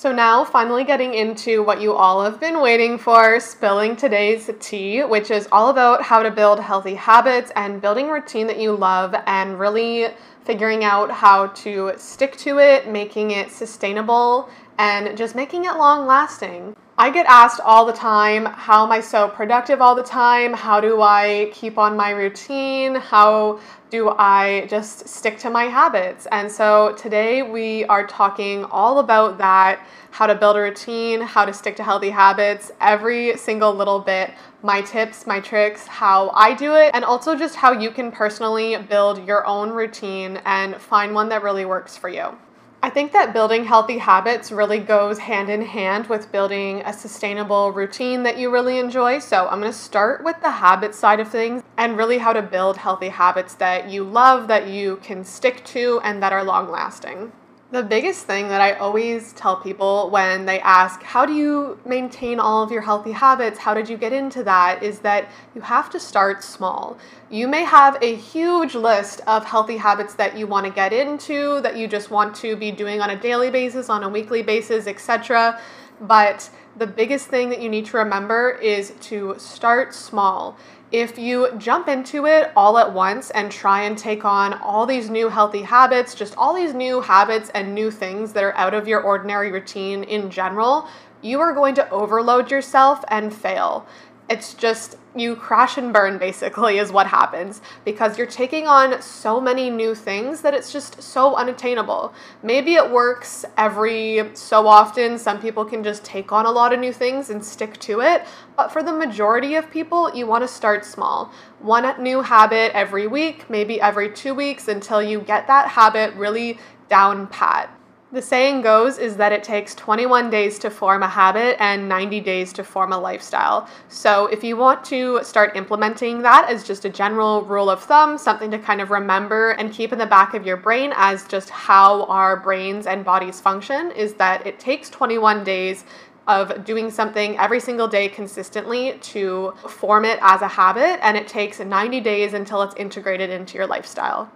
So, 0.00 0.12
now 0.12 0.44
finally 0.46 0.84
getting 0.84 1.12
into 1.12 1.62
what 1.62 1.82
you 1.82 1.92
all 1.92 2.24
have 2.24 2.40
been 2.40 2.62
waiting 2.62 2.96
for 2.96 3.38
spilling 3.38 3.96
today's 3.96 4.48
tea, 4.58 5.02
which 5.04 5.30
is 5.30 5.46
all 5.52 5.68
about 5.68 6.02
how 6.02 6.22
to 6.22 6.30
build 6.30 6.58
healthy 6.58 6.94
habits 6.94 7.52
and 7.54 7.82
building 7.82 8.08
routine 8.08 8.46
that 8.46 8.58
you 8.58 8.72
love 8.72 9.14
and 9.26 9.60
really 9.60 10.06
figuring 10.42 10.84
out 10.84 11.10
how 11.10 11.48
to 11.48 11.92
stick 11.98 12.34
to 12.38 12.56
it, 12.56 12.88
making 12.88 13.32
it 13.32 13.50
sustainable, 13.50 14.48
and 14.78 15.18
just 15.18 15.34
making 15.34 15.66
it 15.66 15.76
long 15.76 16.06
lasting. 16.06 16.74
I 17.00 17.08
get 17.08 17.24
asked 17.30 17.60
all 17.64 17.86
the 17.86 17.94
time, 17.94 18.44
how 18.44 18.84
am 18.84 18.92
I 18.92 19.00
so 19.00 19.26
productive 19.26 19.80
all 19.80 19.94
the 19.94 20.02
time? 20.02 20.52
How 20.52 20.82
do 20.82 21.00
I 21.00 21.50
keep 21.50 21.78
on 21.78 21.96
my 21.96 22.10
routine? 22.10 22.94
How 22.94 23.58
do 23.88 24.10
I 24.10 24.66
just 24.68 25.08
stick 25.08 25.38
to 25.38 25.48
my 25.48 25.64
habits? 25.64 26.26
And 26.30 26.52
so 26.52 26.94
today 26.98 27.40
we 27.40 27.86
are 27.86 28.06
talking 28.06 28.64
all 28.64 28.98
about 28.98 29.38
that 29.38 29.80
how 30.10 30.26
to 30.26 30.34
build 30.34 30.56
a 30.56 30.60
routine, 30.60 31.22
how 31.22 31.46
to 31.46 31.54
stick 31.54 31.74
to 31.76 31.82
healthy 31.82 32.10
habits, 32.10 32.70
every 32.82 33.34
single 33.38 33.74
little 33.74 34.00
bit, 34.00 34.34
my 34.62 34.82
tips, 34.82 35.26
my 35.26 35.40
tricks, 35.40 35.86
how 35.86 36.28
I 36.34 36.52
do 36.52 36.74
it, 36.74 36.90
and 36.92 37.02
also 37.02 37.34
just 37.34 37.56
how 37.56 37.72
you 37.72 37.92
can 37.92 38.12
personally 38.12 38.76
build 38.76 39.26
your 39.26 39.46
own 39.46 39.70
routine 39.70 40.38
and 40.44 40.76
find 40.76 41.14
one 41.14 41.30
that 41.30 41.42
really 41.42 41.64
works 41.64 41.96
for 41.96 42.10
you. 42.10 42.36
I 42.82 42.88
think 42.88 43.12
that 43.12 43.34
building 43.34 43.66
healthy 43.66 43.98
habits 43.98 44.50
really 44.50 44.78
goes 44.78 45.18
hand 45.18 45.50
in 45.50 45.60
hand 45.60 46.06
with 46.06 46.32
building 46.32 46.80
a 46.86 46.94
sustainable 46.94 47.72
routine 47.72 48.22
that 48.22 48.38
you 48.38 48.50
really 48.50 48.78
enjoy. 48.78 49.18
So, 49.18 49.48
I'm 49.48 49.60
going 49.60 49.70
to 49.70 49.78
start 49.78 50.24
with 50.24 50.40
the 50.40 50.50
habit 50.50 50.94
side 50.94 51.20
of 51.20 51.28
things 51.28 51.62
and 51.76 51.98
really 51.98 52.16
how 52.16 52.32
to 52.32 52.40
build 52.40 52.78
healthy 52.78 53.10
habits 53.10 53.52
that 53.56 53.90
you 53.90 54.02
love, 54.02 54.48
that 54.48 54.68
you 54.68 54.96
can 55.02 55.24
stick 55.24 55.62
to, 55.66 56.00
and 56.02 56.22
that 56.22 56.32
are 56.32 56.42
long 56.42 56.70
lasting. 56.70 57.32
The 57.72 57.84
biggest 57.84 58.26
thing 58.26 58.48
that 58.48 58.60
I 58.60 58.72
always 58.72 59.32
tell 59.34 59.56
people 59.56 60.10
when 60.10 60.44
they 60.44 60.58
ask, 60.58 61.04
How 61.04 61.24
do 61.24 61.32
you 61.32 61.78
maintain 61.86 62.40
all 62.40 62.64
of 62.64 62.72
your 62.72 62.82
healthy 62.82 63.12
habits? 63.12 63.60
How 63.60 63.74
did 63.74 63.88
you 63.88 63.96
get 63.96 64.12
into 64.12 64.42
that? 64.42 64.82
is 64.82 64.98
that 65.00 65.30
you 65.54 65.60
have 65.60 65.88
to 65.90 66.00
start 66.00 66.42
small. 66.42 66.98
You 67.30 67.46
may 67.46 67.62
have 67.62 67.96
a 68.02 68.16
huge 68.16 68.74
list 68.74 69.20
of 69.28 69.44
healthy 69.44 69.76
habits 69.76 70.14
that 70.14 70.36
you 70.36 70.48
want 70.48 70.66
to 70.66 70.72
get 70.72 70.92
into, 70.92 71.60
that 71.60 71.76
you 71.76 71.86
just 71.86 72.10
want 72.10 72.34
to 72.36 72.56
be 72.56 72.72
doing 72.72 73.00
on 73.00 73.10
a 73.10 73.16
daily 73.16 73.50
basis, 73.50 73.88
on 73.88 74.02
a 74.02 74.08
weekly 74.08 74.42
basis, 74.42 74.88
etc. 74.88 75.60
But 76.00 76.50
the 76.76 76.86
biggest 76.86 77.28
thing 77.28 77.50
that 77.50 77.60
you 77.60 77.68
need 77.68 77.86
to 77.86 77.98
remember 77.98 78.50
is 78.50 78.94
to 79.00 79.34
start 79.38 79.94
small 79.94 80.56
if 80.92 81.18
you 81.18 81.48
jump 81.56 81.86
into 81.86 82.26
it 82.26 82.50
all 82.56 82.76
at 82.76 82.92
once 82.92 83.30
and 83.30 83.50
try 83.50 83.82
and 83.82 83.96
take 83.96 84.24
on 84.24 84.54
all 84.54 84.86
these 84.86 85.08
new 85.08 85.28
healthy 85.28 85.62
habits, 85.62 86.16
just 86.16 86.36
all 86.36 86.52
these 86.52 86.74
new 86.74 87.00
habits 87.00 87.48
and 87.50 87.74
new 87.74 87.92
things 87.92 88.32
that 88.32 88.42
are 88.42 88.56
out 88.56 88.74
of 88.74 88.88
your 88.88 89.00
ordinary 89.00 89.52
routine 89.52 90.02
in 90.02 90.30
general, 90.30 90.88
you 91.22 91.38
are 91.38 91.52
going 91.52 91.76
to 91.76 91.88
overload 91.90 92.50
yourself 92.50 93.04
and 93.08 93.32
fail. 93.32 93.86
It's 94.30 94.54
just 94.54 94.96
you 95.16 95.34
crash 95.34 95.76
and 95.76 95.92
burn 95.92 96.16
basically 96.16 96.78
is 96.78 96.92
what 96.92 97.08
happens 97.08 97.60
because 97.84 98.16
you're 98.16 98.28
taking 98.28 98.68
on 98.68 99.02
so 99.02 99.40
many 99.40 99.70
new 99.70 99.92
things 99.92 100.40
that 100.42 100.54
it's 100.54 100.72
just 100.72 101.02
so 101.02 101.34
unattainable. 101.34 102.14
Maybe 102.44 102.74
it 102.74 102.88
works 102.88 103.44
every 103.56 104.30
so 104.34 104.68
often. 104.68 105.18
Some 105.18 105.40
people 105.40 105.64
can 105.64 105.82
just 105.82 106.04
take 106.04 106.30
on 106.30 106.46
a 106.46 106.50
lot 106.52 106.72
of 106.72 106.78
new 106.78 106.92
things 106.92 107.30
and 107.30 107.44
stick 107.44 107.76
to 107.80 108.02
it, 108.02 108.24
but 108.56 108.70
for 108.70 108.84
the 108.84 108.92
majority 108.92 109.56
of 109.56 109.68
people, 109.68 110.14
you 110.14 110.28
want 110.28 110.44
to 110.44 110.48
start 110.48 110.84
small. 110.84 111.32
One 111.58 112.00
new 112.00 112.22
habit 112.22 112.70
every 112.72 113.08
week, 113.08 113.50
maybe 113.50 113.80
every 113.80 114.12
2 114.12 114.32
weeks 114.32 114.68
until 114.68 115.02
you 115.02 115.22
get 115.22 115.48
that 115.48 115.70
habit 115.70 116.14
really 116.14 116.56
down 116.88 117.26
pat. 117.26 117.68
The 118.12 118.20
saying 118.20 118.62
goes 118.62 118.98
is 118.98 119.16
that 119.18 119.30
it 119.30 119.44
takes 119.44 119.72
21 119.76 120.30
days 120.30 120.58
to 120.60 120.70
form 120.70 121.04
a 121.04 121.08
habit 121.08 121.56
and 121.62 121.88
90 121.88 122.18
days 122.22 122.52
to 122.54 122.64
form 122.64 122.92
a 122.92 122.98
lifestyle. 122.98 123.68
So, 123.88 124.26
if 124.26 124.42
you 124.42 124.56
want 124.56 124.84
to 124.86 125.22
start 125.22 125.56
implementing 125.56 126.20
that 126.22 126.50
as 126.50 126.66
just 126.66 126.84
a 126.84 126.90
general 126.90 127.42
rule 127.42 127.70
of 127.70 127.84
thumb, 127.84 128.18
something 128.18 128.50
to 128.50 128.58
kind 128.58 128.80
of 128.80 128.90
remember 128.90 129.50
and 129.50 129.72
keep 129.72 129.92
in 129.92 129.98
the 130.00 130.06
back 130.06 130.34
of 130.34 130.44
your 130.44 130.56
brain 130.56 130.92
as 130.96 131.24
just 131.28 131.50
how 131.50 132.02
our 132.06 132.36
brains 132.36 132.88
and 132.88 133.04
bodies 133.04 133.40
function, 133.40 133.92
is 133.92 134.14
that 134.14 134.44
it 134.44 134.58
takes 134.58 134.90
21 134.90 135.44
days 135.44 135.84
of 136.26 136.64
doing 136.64 136.90
something 136.90 137.38
every 137.38 137.60
single 137.60 137.86
day 137.86 138.08
consistently 138.08 138.98
to 139.02 139.54
form 139.68 140.04
it 140.04 140.18
as 140.20 140.42
a 140.42 140.48
habit, 140.48 140.98
and 141.04 141.16
it 141.16 141.28
takes 141.28 141.60
90 141.60 142.00
days 142.00 142.34
until 142.34 142.62
it's 142.62 142.74
integrated 142.74 143.30
into 143.30 143.56
your 143.56 143.68
lifestyle. 143.68 144.28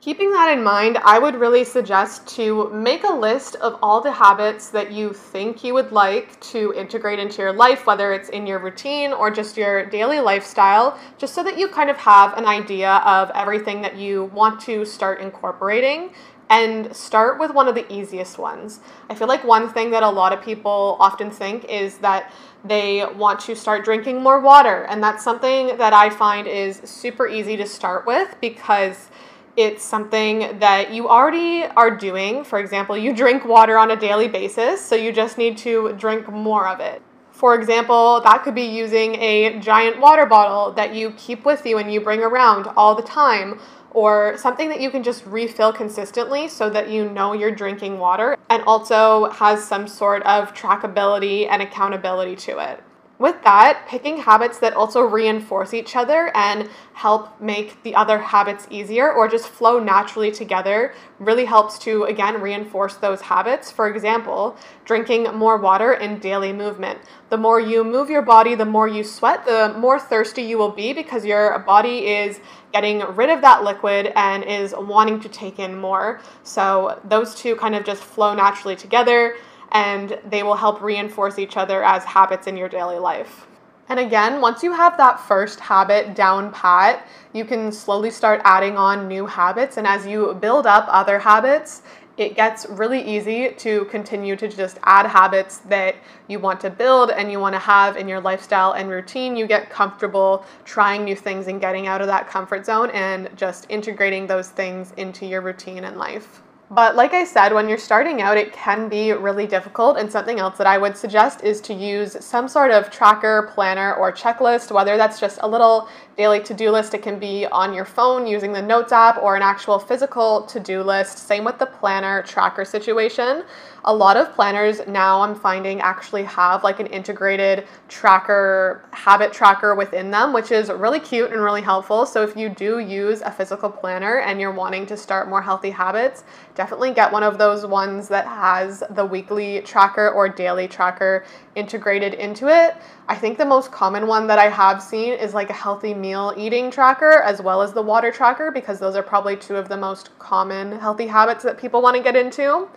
Keeping 0.00 0.30
that 0.30 0.56
in 0.56 0.62
mind, 0.62 0.98
I 0.98 1.18
would 1.18 1.34
really 1.34 1.64
suggest 1.64 2.28
to 2.36 2.70
make 2.70 3.02
a 3.02 3.12
list 3.12 3.56
of 3.56 3.76
all 3.82 4.00
the 4.00 4.12
habits 4.12 4.68
that 4.68 4.92
you 4.92 5.12
think 5.12 5.64
you 5.64 5.74
would 5.74 5.90
like 5.90 6.38
to 6.52 6.72
integrate 6.76 7.18
into 7.18 7.42
your 7.42 7.52
life, 7.52 7.86
whether 7.86 8.12
it's 8.12 8.28
in 8.28 8.46
your 8.46 8.60
routine 8.60 9.12
or 9.12 9.32
just 9.32 9.56
your 9.56 9.86
daily 9.86 10.20
lifestyle, 10.20 10.96
just 11.18 11.34
so 11.34 11.42
that 11.42 11.58
you 11.58 11.66
kind 11.66 11.90
of 11.90 11.96
have 11.96 12.38
an 12.38 12.46
idea 12.46 12.96
of 13.04 13.32
everything 13.34 13.80
that 13.82 13.96
you 13.96 14.24
want 14.26 14.60
to 14.60 14.84
start 14.84 15.20
incorporating 15.20 16.10
and 16.50 16.94
start 16.94 17.40
with 17.40 17.52
one 17.52 17.66
of 17.66 17.74
the 17.74 17.92
easiest 17.92 18.38
ones. 18.38 18.78
I 19.10 19.14
feel 19.16 19.26
like 19.26 19.42
one 19.42 19.68
thing 19.72 19.90
that 19.90 20.04
a 20.04 20.08
lot 20.08 20.32
of 20.32 20.40
people 20.40 20.96
often 21.00 21.30
think 21.30 21.64
is 21.64 21.98
that 21.98 22.32
they 22.64 23.04
want 23.16 23.40
to 23.40 23.56
start 23.56 23.84
drinking 23.84 24.22
more 24.22 24.40
water, 24.40 24.84
and 24.84 25.02
that's 25.02 25.24
something 25.24 25.76
that 25.78 25.92
I 25.92 26.10
find 26.10 26.46
is 26.46 26.80
super 26.84 27.26
easy 27.26 27.56
to 27.56 27.66
start 27.66 28.06
with 28.06 28.36
because 28.40 29.08
it's 29.56 29.82
something 29.82 30.58
that 30.58 30.92
you 30.92 31.08
already 31.08 31.64
are 31.64 31.90
doing. 31.90 32.44
For 32.44 32.58
example, 32.58 32.96
you 32.96 33.14
drink 33.14 33.44
water 33.44 33.78
on 33.78 33.90
a 33.90 33.96
daily 33.96 34.28
basis, 34.28 34.84
so 34.84 34.94
you 34.94 35.12
just 35.12 35.38
need 35.38 35.56
to 35.58 35.94
drink 35.94 36.30
more 36.30 36.68
of 36.68 36.80
it. 36.80 37.02
For 37.32 37.54
example, 37.54 38.20
that 38.22 38.42
could 38.44 38.54
be 38.54 38.62
using 38.62 39.14
a 39.16 39.58
giant 39.60 40.00
water 40.00 40.24
bottle 40.26 40.72
that 40.72 40.94
you 40.94 41.10
keep 41.18 41.44
with 41.44 41.66
you 41.66 41.78
and 41.78 41.92
you 41.92 42.00
bring 42.00 42.20
around 42.20 42.66
all 42.76 42.94
the 42.94 43.02
time, 43.02 43.60
or 43.90 44.36
something 44.36 44.68
that 44.68 44.80
you 44.80 44.90
can 44.90 45.02
just 45.02 45.24
refill 45.24 45.72
consistently 45.72 46.48
so 46.48 46.68
that 46.68 46.90
you 46.90 47.08
know 47.08 47.32
you're 47.32 47.54
drinking 47.54 47.98
water 47.98 48.36
and 48.50 48.62
also 48.64 49.30
has 49.30 49.66
some 49.66 49.88
sort 49.88 50.22
of 50.24 50.52
trackability 50.52 51.48
and 51.48 51.62
accountability 51.62 52.36
to 52.36 52.58
it. 52.58 52.82
With 53.18 53.42
that, 53.44 53.86
picking 53.88 54.18
habits 54.18 54.58
that 54.58 54.74
also 54.74 55.00
reinforce 55.00 55.72
each 55.72 55.96
other 55.96 56.30
and 56.34 56.68
help 56.92 57.40
make 57.40 57.82
the 57.82 57.94
other 57.94 58.18
habits 58.18 58.66
easier 58.68 59.10
or 59.10 59.26
just 59.26 59.48
flow 59.48 59.78
naturally 59.78 60.30
together 60.30 60.92
really 61.18 61.46
helps 61.46 61.78
to, 61.80 62.04
again, 62.04 62.42
reinforce 62.42 62.96
those 62.96 63.22
habits. 63.22 63.70
For 63.70 63.88
example, 63.88 64.54
drinking 64.84 65.34
more 65.34 65.56
water 65.56 65.92
and 65.92 66.20
daily 66.20 66.52
movement. 66.52 66.98
The 67.30 67.38
more 67.38 67.58
you 67.58 67.84
move 67.84 68.10
your 68.10 68.20
body, 68.20 68.54
the 68.54 68.66
more 68.66 68.86
you 68.86 69.02
sweat, 69.02 69.46
the 69.46 69.74
more 69.78 69.98
thirsty 69.98 70.42
you 70.42 70.58
will 70.58 70.72
be 70.72 70.92
because 70.92 71.24
your 71.24 71.58
body 71.60 72.08
is 72.08 72.40
getting 72.72 73.00
rid 73.14 73.30
of 73.30 73.40
that 73.40 73.64
liquid 73.64 74.12
and 74.14 74.44
is 74.44 74.74
wanting 74.76 75.20
to 75.20 75.28
take 75.30 75.58
in 75.58 75.78
more. 75.78 76.20
So 76.42 77.00
those 77.02 77.34
two 77.34 77.56
kind 77.56 77.74
of 77.74 77.84
just 77.84 78.02
flow 78.02 78.34
naturally 78.34 78.76
together 78.76 79.36
and 79.72 80.18
they 80.28 80.42
will 80.42 80.56
help 80.56 80.80
reinforce 80.80 81.38
each 81.38 81.56
other 81.56 81.82
as 81.82 82.04
habits 82.04 82.46
in 82.46 82.56
your 82.56 82.68
daily 82.68 82.98
life. 82.98 83.46
And 83.88 84.00
again, 84.00 84.40
once 84.40 84.62
you 84.62 84.72
have 84.72 84.96
that 84.96 85.20
first 85.20 85.60
habit 85.60 86.14
down 86.14 86.50
pat, 86.52 87.06
you 87.32 87.44
can 87.44 87.70
slowly 87.70 88.10
start 88.10 88.40
adding 88.44 88.76
on 88.76 89.06
new 89.06 89.26
habits. 89.26 89.76
And 89.76 89.86
as 89.86 90.06
you 90.06 90.34
build 90.34 90.66
up 90.66 90.86
other 90.88 91.20
habits, 91.20 91.82
it 92.16 92.34
gets 92.34 92.66
really 92.66 93.00
easy 93.02 93.50
to 93.58 93.84
continue 93.86 94.36
to 94.36 94.48
just 94.48 94.78
add 94.84 95.06
habits 95.06 95.58
that 95.58 95.96
you 96.28 96.38
want 96.40 96.60
to 96.60 96.70
build 96.70 97.10
and 97.10 97.30
you 97.30 97.38
want 97.38 97.54
to 97.54 97.58
have 97.58 97.96
in 97.96 98.08
your 98.08 98.20
lifestyle 98.20 98.72
and 98.72 98.88
routine. 98.88 99.36
You 99.36 99.46
get 99.46 99.70
comfortable 99.70 100.44
trying 100.64 101.04
new 101.04 101.14
things 101.14 101.46
and 101.46 101.60
getting 101.60 101.86
out 101.86 102.00
of 102.00 102.06
that 102.06 102.26
comfort 102.26 102.64
zone 102.64 102.90
and 102.90 103.28
just 103.36 103.66
integrating 103.68 104.26
those 104.26 104.48
things 104.48 104.94
into 104.96 105.26
your 105.26 105.42
routine 105.42 105.84
and 105.84 105.98
life. 105.98 106.42
But 106.70 106.96
like 106.96 107.14
I 107.14 107.24
said, 107.24 107.52
when 107.52 107.68
you're 107.68 107.78
starting 107.78 108.20
out, 108.20 108.36
it 108.36 108.52
can 108.52 108.88
be 108.88 109.12
really 109.12 109.46
difficult. 109.46 109.98
And 109.98 110.10
something 110.10 110.40
else 110.40 110.58
that 110.58 110.66
I 110.66 110.78
would 110.78 110.96
suggest 110.96 111.44
is 111.44 111.60
to 111.62 111.74
use 111.74 112.16
some 112.24 112.48
sort 112.48 112.72
of 112.72 112.90
tracker, 112.90 113.50
planner, 113.54 113.94
or 113.94 114.10
checklist, 114.10 114.72
whether 114.74 114.96
that's 114.96 115.20
just 115.20 115.38
a 115.42 115.48
little 115.48 115.88
daily 116.16 116.40
to 116.40 116.54
do 116.54 116.70
list. 116.70 116.94
It 116.94 117.02
can 117.02 117.18
be 117.18 117.46
on 117.46 117.74
your 117.74 117.84
phone 117.84 118.26
using 118.26 118.52
the 118.52 118.62
Notes 118.62 118.92
app 118.92 119.22
or 119.22 119.36
an 119.36 119.42
actual 119.42 119.78
physical 119.78 120.42
to 120.42 120.58
do 120.58 120.82
list. 120.82 121.18
Same 121.18 121.44
with 121.44 121.58
the 121.58 121.66
planner 121.66 122.22
tracker 122.22 122.64
situation. 122.64 123.44
A 123.84 123.94
lot 123.94 124.16
of 124.16 124.32
planners 124.34 124.80
now 124.88 125.20
I'm 125.20 125.34
finding 125.34 125.80
actually 125.80 126.24
have 126.24 126.64
like 126.64 126.80
an 126.80 126.86
integrated 126.86 127.68
tracker, 127.88 128.84
habit 128.92 129.32
tracker 129.32 129.74
within 129.74 130.10
them, 130.10 130.32
which 130.32 130.50
is 130.50 130.70
really 130.70 130.98
cute 130.98 131.30
and 131.32 131.40
really 131.40 131.62
helpful. 131.62 132.06
So 132.06 132.22
if 132.22 132.36
you 132.36 132.48
do 132.48 132.78
use 132.78 133.20
a 133.20 133.30
physical 133.30 133.70
planner 133.70 134.20
and 134.20 134.40
you're 134.40 134.52
wanting 134.52 134.86
to 134.86 134.96
start 134.96 135.28
more 135.28 135.42
healthy 135.42 135.70
habits, 135.70 136.24
definitely 136.54 136.92
get 136.94 137.12
one 137.12 137.22
of 137.22 137.38
those 137.38 137.66
ones 137.66 138.08
that 138.08 138.26
has 138.26 138.82
the 138.90 139.04
weekly 139.04 139.60
tracker 139.60 140.10
or 140.10 140.28
daily 140.28 140.66
tracker 140.66 141.24
integrated 141.54 142.14
into 142.14 142.48
it. 142.48 142.76
I 143.08 143.14
think 143.14 143.38
the 143.38 143.44
most 143.44 143.70
common 143.70 144.08
one 144.08 144.26
that 144.26 144.38
I 144.38 144.48
have 144.48 144.82
seen 144.82 145.12
is 145.12 145.32
like 145.32 145.50
a 145.50 145.52
healthy 145.52 145.94
meal 145.94 146.05
eating 146.36 146.70
tracker 146.70 147.22
as 147.22 147.40
well 147.40 147.62
as 147.62 147.72
the 147.72 147.82
water 147.82 148.10
tracker 148.10 148.50
because 148.50 148.78
those 148.78 148.96
are 148.96 149.02
probably 149.02 149.36
two 149.36 149.56
of 149.56 149.68
the 149.68 149.76
most 149.76 150.16
common 150.18 150.78
healthy 150.78 151.06
habits 151.06 151.42
that 151.44 151.58
people 151.58 151.82
want 151.82 151.96
to 151.96 152.02
get 152.02 152.16
into. 152.16 152.68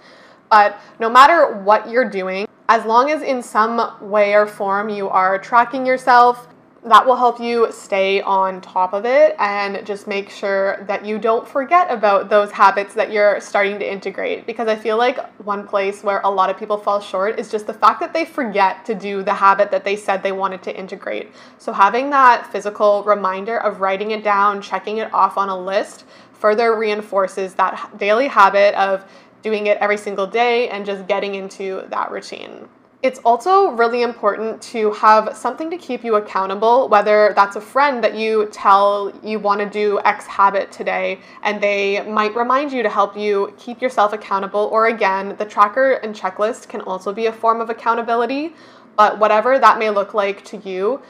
But 0.49 0.79
no 0.99 1.09
matter 1.09 1.57
what 1.57 1.89
you're 1.89 2.09
doing, 2.09 2.47
as 2.67 2.85
long 2.85 3.09
as 3.09 3.21
in 3.21 3.41
some 3.41 3.95
way 4.01 4.33
or 4.33 4.45
form 4.45 4.89
you 4.89 5.09
are 5.09 5.37
tracking 5.37 5.85
yourself, 5.85 6.47
that 6.85 7.05
will 7.05 7.15
help 7.15 7.39
you 7.41 7.67
stay 7.71 8.21
on 8.21 8.61
top 8.61 8.93
of 8.93 9.05
it 9.05 9.35
and 9.37 9.85
just 9.85 10.07
make 10.07 10.29
sure 10.29 10.83
that 10.87 11.05
you 11.05 11.19
don't 11.19 11.47
forget 11.47 11.91
about 11.91 12.29
those 12.29 12.51
habits 12.51 12.93
that 12.93 13.11
you're 13.11 13.41
starting 13.41 13.77
to 13.79 13.91
integrate. 13.91 14.45
Because 14.45 14.67
I 14.69 14.75
feel 14.75 14.97
like 14.97 15.19
one 15.41 15.67
place 15.67 16.03
where 16.03 16.21
a 16.23 16.29
lot 16.29 16.49
of 16.49 16.57
people 16.57 16.77
fall 16.77 17.01
short 17.01 17.37
is 17.37 17.51
just 17.51 17.67
the 17.67 17.73
fact 17.73 17.99
that 17.99 18.13
they 18.13 18.23
forget 18.23 18.85
to 18.85 18.95
do 18.95 19.23
the 19.23 19.33
habit 19.33 19.71
that 19.71 19.83
they 19.83 19.97
said 19.97 20.23
they 20.23 20.31
wanted 20.31 20.63
to 20.63 20.77
integrate. 20.77 21.33
So, 21.57 21.73
having 21.73 22.09
that 22.11 22.49
physical 22.51 23.03
reminder 23.03 23.57
of 23.57 23.81
writing 23.81 24.11
it 24.11 24.23
down, 24.23 24.61
checking 24.61 24.99
it 24.99 25.13
off 25.13 25.37
on 25.37 25.49
a 25.49 25.59
list, 25.59 26.05
further 26.31 26.77
reinforces 26.77 27.55
that 27.55 27.97
daily 27.97 28.27
habit 28.27 28.73
of 28.75 29.03
doing 29.41 29.67
it 29.67 29.77
every 29.79 29.97
single 29.97 30.27
day 30.27 30.69
and 30.69 30.85
just 30.85 31.07
getting 31.07 31.35
into 31.35 31.83
that 31.89 32.11
routine. 32.11 32.69
It's 33.01 33.19
also 33.23 33.69
really 33.71 34.01
important 34.01 34.61
to 34.73 34.91
have 34.91 35.37
something 35.37 35.69
to 35.69 35.77
keep 35.77 36.03
you 36.03 36.15
accountable, 36.15 36.89
whether 36.89 37.31
that's 37.33 37.55
a 37.55 37.61
friend 37.61 38.03
that 38.03 38.15
you 38.15 38.49
tell 38.51 39.13
you 39.23 39.39
want 39.39 39.61
to 39.61 39.69
do 39.69 40.01
X 40.03 40.25
habit 40.25 40.69
today, 40.69 41.21
and 41.43 41.63
they 41.63 42.01
might 42.01 42.35
remind 42.35 42.73
you 42.73 42.83
to 42.83 42.89
help 42.89 43.15
you 43.15 43.53
keep 43.57 43.81
yourself 43.81 44.11
accountable, 44.11 44.67
or 44.73 44.87
again, 44.87 45.37
the 45.37 45.45
tracker 45.45 45.93
and 45.93 46.13
checklist 46.13 46.67
can 46.67 46.81
also 46.81 47.13
be 47.13 47.27
a 47.27 47.31
form 47.31 47.61
of 47.61 47.69
accountability. 47.69 48.53
But 48.97 49.17
whatever 49.17 49.57
that 49.59 49.79
may 49.79 49.89
look 49.91 50.13
like 50.13 50.43
to 50.45 50.57
you, 50.57 51.01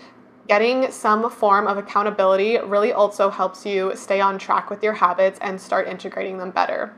getting 0.47 0.91
some 0.91 1.27
form 1.31 1.65
of 1.65 1.79
accountability 1.79 2.59
really 2.59 2.93
also 2.93 3.31
helps 3.31 3.65
you 3.65 3.93
stay 3.95 4.21
on 4.21 4.37
track 4.37 4.69
with 4.69 4.83
your 4.83 4.93
habits 4.93 5.39
and 5.41 5.59
start 5.59 5.87
integrating 5.87 6.37
them 6.37 6.51
better. 6.51 6.93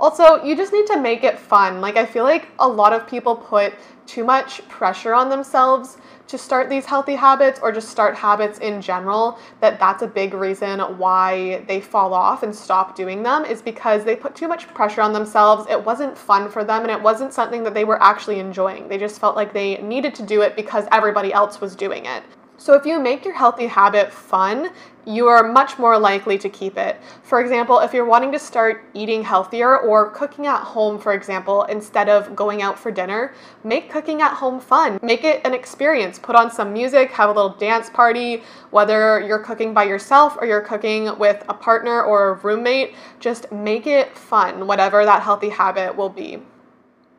Also, 0.00 0.42
you 0.42 0.56
just 0.56 0.72
need 0.72 0.86
to 0.86 1.00
make 1.00 1.24
it 1.24 1.38
fun. 1.38 1.80
Like, 1.80 1.96
I 1.96 2.04
feel 2.04 2.24
like 2.24 2.48
a 2.58 2.68
lot 2.68 2.92
of 2.92 3.06
people 3.06 3.36
put 3.36 3.74
too 4.06 4.24
much 4.24 4.66
pressure 4.68 5.14
on 5.14 5.28
themselves 5.28 5.98
to 6.26 6.38
start 6.38 6.70
these 6.70 6.84
healthy 6.86 7.14
habits 7.14 7.60
or 7.62 7.70
just 7.70 7.88
start 7.88 8.14
habits 8.14 8.58
in 8.58 8.80
general 8.80 9.38
that 9.60 9.78
that's 9.78 10.02
a 10.02 10.06
big 10.06 10.34
reason 10.34 10.80
why 10.98 11.62
they 11.68 11.80
fall 11.80 12.14
off 12.14 12.42
and 12.42 12.54
stop 12.54 12.96
doing 12.96 13.22
them 13.22 13.44
is 13.44 13.60
because 13.60 14.04
they 14.04 14.16
put 14.16 14.34
too 14.34 14.48
much 14.48 14.66
pressure 14.74 15.02
on 15.02 15.12
themselves. 15.12 15.66
It 15.70 15.84
wasn't 15.84 16.16
fun 16.16 16.50
for 16.50 16.64
them 16.64 16.82
and 16.82 16.90
it 16.90 17.00
wasn't 17.00 17.32
something 17.32 17.62
that 17.64 17.74
they 17.74 17.84
were 17.84 18.02
actually 18.02 18.38
enjoying. 18.38 18.88
They 18.88 18.98
just 18.98 19.20
felt 19.20 19.36
like 19.36 19.52
they 19.52 19.76
needed 19.82 20.14
to 20.16 20.22
do 20.22 20.40
it 20.40 20.56
because 20.56 20.86
everybody 20.92 21.32
else 21.32 21.60
was 21.60 21.76
doing 21.76 22.06
it 22.06 22.22
so, 22.56 22.74
if 22.74 22.86
you 22.86 23.00
make 23.00 23.24
your 23.24 23.34
healthy 23.34 23.66
habit 23.66 24.12
fun, 24.12 24.70
you 25.06 25.26
are 25.26 25.42
much 25.42 25.78
more 25.78 25.98
likely 25.98 26.38
to 26.38 26.48
keep 26.48 26.78
it. 26.78 27.00
For 27.22 27.40
example, 27.40 27.80
if 27.80 27.92
you're 27.92 28.04
wanting 28.04 28.32
to 28.32 28.38
start 28.38 28.84
eating 28.94 29.24
healthier 29.24 29.76
or 29.78 30.10
cooking 30.10 30.46
at 30.46 30.62
home, 30.62 30.98
for 30.98 31.12
example, 31.12 31.64
instead 31.64 32.08
of 32.08 32.34
going 32.34 32.62
out 32.62 32.78
for 32.78 32.90
dinner, 32.90 33.34
make 33.64 33.90
cooking 33.90 34.22
at 34.22 34.34
home 34.34 34.60
fun. 34.60 34.98
Make 35.02 35.24
it 35.24 35.42
an 35.44 35.52
experience. 35.52 36.18
Put 36.18 36.36
on 36.36 36.50
some 36.50 36.72
music, 36.72 37.10
have 37.10 37.28
a 37.28 37.32
little 37.32 37.56
dance 37.58 37.90
party, 37.90 38.42
whether 38.70 39.20
you're 39.20 39.40
cooking 39.40 39.74
by 39.74 39.84
yourself 39.84 40.36
or 40.40 40.46
you're 40.46 40.62
cooking 40.62 41.18
with 41.18 41.44
a 41.48 41.54
partner 41.54 42.02
or 42.02 42.28
a 42.28 42.32
roommate, 42.34 42.94
just 43.20 43.50
make 43.50 43.86
it 43.86 44.16
fun, 44.16 44.66
whatever 44.66 45.04
that 45.04 45.22
healthy 45.22 45.50
habit 45.50 45.96
will 45.96 46.08
be. 46.08 46.40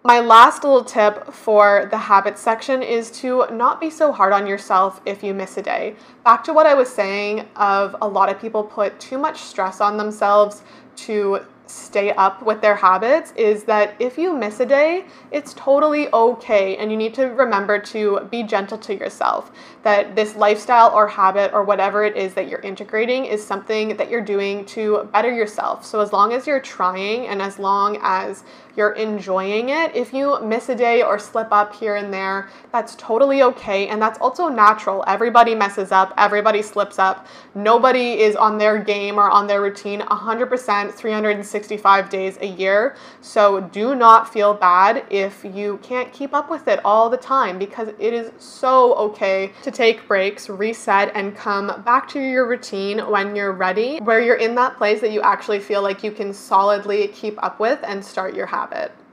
My 0.06 0.20
last 0.20 0.64
little 0.64 0.84
tip 0.84 1.34
for 1.34 1.88
the 1.90 1.98
habits 1.98 2.40
section 2.40 2.84
is 2.84 3.10
to 3.22 3.48
not 3.52 3.82
be 3.82 3.90
so 3.90 4.12
hard 4.12 4.34
on 4.34 4.46
yourself 4.46 5.02
if 5.04 5.24
you 5.24 5.34
miss 5.34 5.58
a 5.58 5.64
day. 5.64 5.96
Back 6.24 6.44
to 6.44 6.54
what 6.54 6.68
I 6.68 6.76
was 6.76 6.90
saying 6.90 7.48
of 7.56 7.96
a 8.04 8.08
lot 8.08 8.30
of 8.30 8.40
people 8.40 8.64
put 8.64 9.00
too 9.00 9.18
much 9.18 9.42
stress 9.42 9.82
on 9.82 9.98
themselves 9.98 10.62
to 10.98 11.40
stay 11.68 12.12
up 12.14 12.44
with 12.44 12.62
their 12.62 12.76
habits 12.76 13.34
is 13.36 13.64
that 13.64 13.96
if 14.00 14.18
you 14.18 14.36
miss 14.36 14.60
a 14.60 14.66
day, 14.66 15.06
it's 15.32 15.54
totally 15.54 16.08
okay. 16.14 16.78
And 16.78 16.92
you 16.92 16.98
need 16.98 17.14
to 17.16 17.26
remember 17.26 17.80
to 17.80 18.28
be 18.30 18.44
gentle 18.44 18.78
to 18.80 18.96
yourself. 18.96 19.52
That 19.84 20.16
this 20.16 20.36
lifestyle 20.36 20.92
or 20.94 21.08
habit 21.08 21.54
or 21.54 21.64
whatever 21.64 22.04
it 22.04 22.16
is 22.16 22.34
that 22.36 22.48
you're 22.48 22.60
integrating 22.60 23.26
is 23.26 23.46
something 23.46 23.98
that 23.98 24.10
you're 24.10 24.22
doing 24.22 24.66
to 24.66 25.10
better 25.12 25.34
yourself. 25.34 25.86
So 25.86 26.00
as 26.00 26.14
long 26.14 26.34
as 26.34 26.46
you're 26.46 26.60
trying 26.60 27.28
and 27.28 27.42
as 27.42 27.58
long 27.58 27.98
as 28.02 28.44
you're 28.76 28.92
enjoying 28.92 29.70
it, 29.70 29.96
if 29.96 30.14
you 30.14 30.42
miss 30.42 30.70
a 30.70 30.76
day 30.76 31.02
or 31.02 31.18
slip 31.18 31.52
up 31.52 31.74
here 31.74 31.96
and 31.96 32.14
there, 32.14 32.50
that's 32.72 32.96
totally 32.96 33.42
okay. 33.44 33.88
And 33.88 34.02
that's 34.02 34.20
also 34.20 34.50
natural. 34.50 35.04
Everybody 35.08 35.56
messes 35.56 35.92
up, 35.92 36.14
everybody 36.18 36.62
slips 36.62 37.00
up. 37.00 37.28
Nobody 37.54 38.20
is 38.20 38.36
on 38.36 38.58
their 38.58 38.78
game 38.78 39.18
or 39.18 39.30
on 39.30 39.48
their 39.48 39.62
routine 39.62 40.02
100% 40.02 40.94
365 40.94 42.10
days 42.10 42.38
a 42.42 42.48
year. 42.48 42.96
So 43.22 43.62
do 43.62 43.96
not 43.96 44.32
feel 44.32 44.54
bad 44.54 45.06
if 45.10 45.46
you 45.46 45.80
can't 45.82 46.12
keep 46.12 46.34
up 46.34 46.50
with 46.50 46.68
it 46.68 46.80
all 46.84 47.10
the 47.10 47.18
time 47.18 47.58
because 47.58 47.90
it 48.00 48.14
is 48.14 48.32
so 48.38 48.96
okay 48.96 49.54
to 49.64 49.72
take 49.72 50.08
breaks, 50.08 50.50
reset, 50.50 51.12
and 51.16 51.36
come 51.36 51.82
back 51.84 52.10
to 52.10 52.20
your 52.20 52.48
routine 52.48 53.00
when 53.00 53.36
you're 53.36 53.54
ready, 53.54 54.00
where 54.00 54.20
you're 54.20 54.36
in 54.36 54.56
that 54.56 54.76
place 54.78 55.00
that 55.02 55.12
you 55.12 55.22
actually 55.22 55.60
feel 55.60 55.82
like 55.82 56.04
you 56.04 56.12
can 56.12 56.34
solidly 56.34 57.08
keep 57.10 57.42
up 57.44 57.60
with 57.60 57.80
and 57.84 58.04
start 58.04 58.36
your 58.36 58.46
habit 58.46 58.65
habit. 58.72 59.05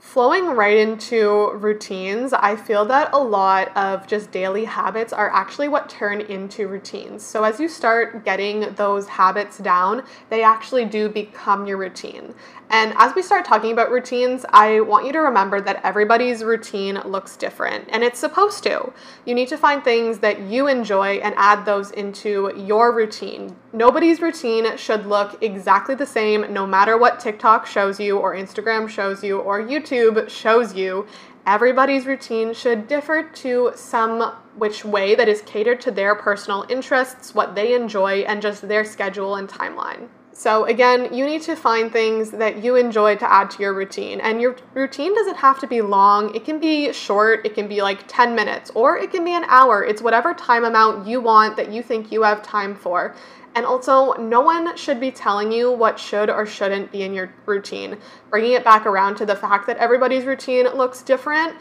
Flowing 0.00 0.46
right 0.46 0.78
into 0.78 1.50
routines, 1.56 2.32
I 2.32 2.56
feel 2.56 2.86
that 2.86 3.10
a 3.12 3.18
lot 3.18 3.70
of 3.76 4.06
just 4.06 4.32
daily 4.32 4.64
habits 4.64 5.12
are 5.12 5.30
actually 5.30 5.68
what 5.68 5.90
turn 5.90 6.22
into 6.22 6.66
routines. 6.68 7.22
So, 7.22 7.44
as 7.44 7.60
you 7.60 7.68
start 7.68 8.24
getting 8.24 8.60
those 8.76 9.06
habits 9.06 9.58
down, 9.58 10.02
they 10.30 10.42
actually 10.42 10.86
do 10.86 11.10
become 11.10 11.66
your 11.66 11.76
routine. 11.76 12.34
And 12.70 12.94
as 12.96 13.14
we 13.14 13.20
start 13.20 13.44
talking 13.44 13.72
about 13.72 13.90
routines, 13.90 14.46
I 14.50 14.80
want 14.80 15.04
you 15.04 15.12
to 15.12 15.18
remember 15.18 15.60
that 15.60 15.84
everybody's 15.84 16.44
routine 16.44 16.98
looks 17.04 17.36
different, 17.36 17.86
and 17.90 18.02
it's 18.02 18.18
supposed 18.18 18.62
to. 18.62 18.92
You 19.26 19.34
need 19.34 19.48
to 19.48 19.58
find 19.58 19.84
things 19.84 20.20
that 20.20 20.40
you 20.40 20.66
enjoy 20.66 21.16
and 21.16 21.34
add 21.36 21.66
those 21.66 21.90
into 21.90 22.52
your 22.56 22.94
routine. 22.94 23.54
Nobody's 23.72 24.22
routine 24.22 24.76
should 24.76 25.04
look 25.04 25.42
exactly 25.42 25.94
the 25.94 26.06
same 26.06 26.52
no 26.52 26.66
matter 26.66 26.96
what 26.96 27.20
TikTok 27.20 27.66
shows 27.66 28.00
you, 28.00 28.18
or 28.18 28.34
Instagram 28.34 28.88
shows 28.88 29.22
you, 29.22 29.40
or 29.40 29.60
YouTube 29.60 29.89
shows 30.28 30.74
you. 30.74 31.06
Everybody's 31.46 32.06
routine 32.06 32.52
should 32.52 32.86
differ 32.86 33.22
to 33.22 33.72
some 33.74 34.34
which 34.56 34.84
way 34.84 35.14
that 35.14 35.28
is 35.28 35.42
catered 35.42 35.80
to 35.80 35.90
their 35.90 36.14
personal 36.14 36.66
interests, 36.68 37.34
what 37.34 37.54
they 37.54 37.74
enjoy, 37.74 38.20
and 38.20 38.42
just 38.42 38.68
their 38.68 38.84
schedule 38.84 39.36
and 39.36 39.48
timeline. 39.48 40.08
So, 40.32 40.64
again, 40.64 41.12
you 41.12 41.26
need 41.26 41.42
to 41.42 41.54
find 41.54 41.92
things 41.92 42.30
that 42.30 42.64
you 42.64 42.76
enjoy 42.76 43.16
to 43.16 43.30
add 43.30 43.50
to 43.50 43.62
your 43.62 43.74
routine. 43.74 44.20
And 44.20 44.40
your 44.40 44.56
routine 44.72 45.14
doesn't 45.14 45.36
have 45.36 45.58
to 45.58 45.66
be 45.66 45.82
long, 45.82 46.34
it 46.34 46.46
can 46.46 46.58
be 46.58 46.92
short, 46.94 47.44
it 47.44 47.54
can 47.54 47.68
be 47.68 47.82
like 47.82 48.04
10 48.06 48.34
minutes, 48.34 48.70
or 48.74 48.96
it 48.96 49.10
can 49.10 49.22
be 49.22 49.34
an 49.34 49.44
hour. 49.48 49.84
It's 49.84 50.00
whatever 50.00 50.32
time 50.32 50.64
amount 50.64 51.06
you 51.06 51.20
want 51.20 51.56
that 51.56 51.70
you 51.70 51.82
think 51.82 52.10
you 52.10 52.22
have 52.22 52.42
time 52.42 52.74
for. 52.74 53.14
And 53.54 53.66
also, 53.66 54.12
no 54.14 54.40
one 54.40 54.76
should 54.76 55.00
be 55.00 55.10
telling 55.10 55.50
you 55.50 55.72
what 55.72 55.98
should 55.98 56.30
or 56.30 56.46
shouldn't 56.46 56.92
be 56.92 57.02
in 57.02 57.12
your 57.12 57.34
routine. 57.46 57.98
Bringing 58.30 58.52
it 58.52 58.64
back 58.64 58.86
around 58.86 59.16
to 59.16 59.26
the 59.26 59.34
fact 59.34 59.66
that 59.66 59.76
everybody's 59.78 60.24
routine 60.24 60.66
looks 60.68 61.02
different 61.02 61.56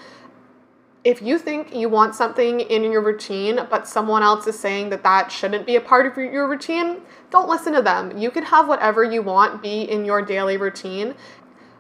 if 1.04 1.21
you 1.21 1.39
think 1.39 1.73
you 1.73 1.88
want 1.88 2.13
something 2.13 2.60
in 2.60 2.84
your 2.91 3.02
routine, 3.02 3.60
but 3.69 3.88
someone 3.88 4.21
else 4.21 4.45
is 4.47 4.60
saying 4.60 4.89
that 4.89 5.04
that 5.04 5.32
shouldn't 5.32 5.65
be 5.65 5.78
a 5.78 5.82
part 5.82 6.06
of 6.06 6.17
your 6.17 6.47
routine, 6.47 6.97
don't 7.32 7.47
listen 7.47 7.73
to 7.73 7.82
them. 7.82 8.17
You 8.17 8.30
can 8.32 8.43
have 8.43 8.67
whatever 8.67 9.04
you 9.04 9.21
want 9.21 9.62
be 9.62 9.84
in 9.84 10.04
your 10.04 10.21
daily 10.21 10.58
routine. 10.58 11.15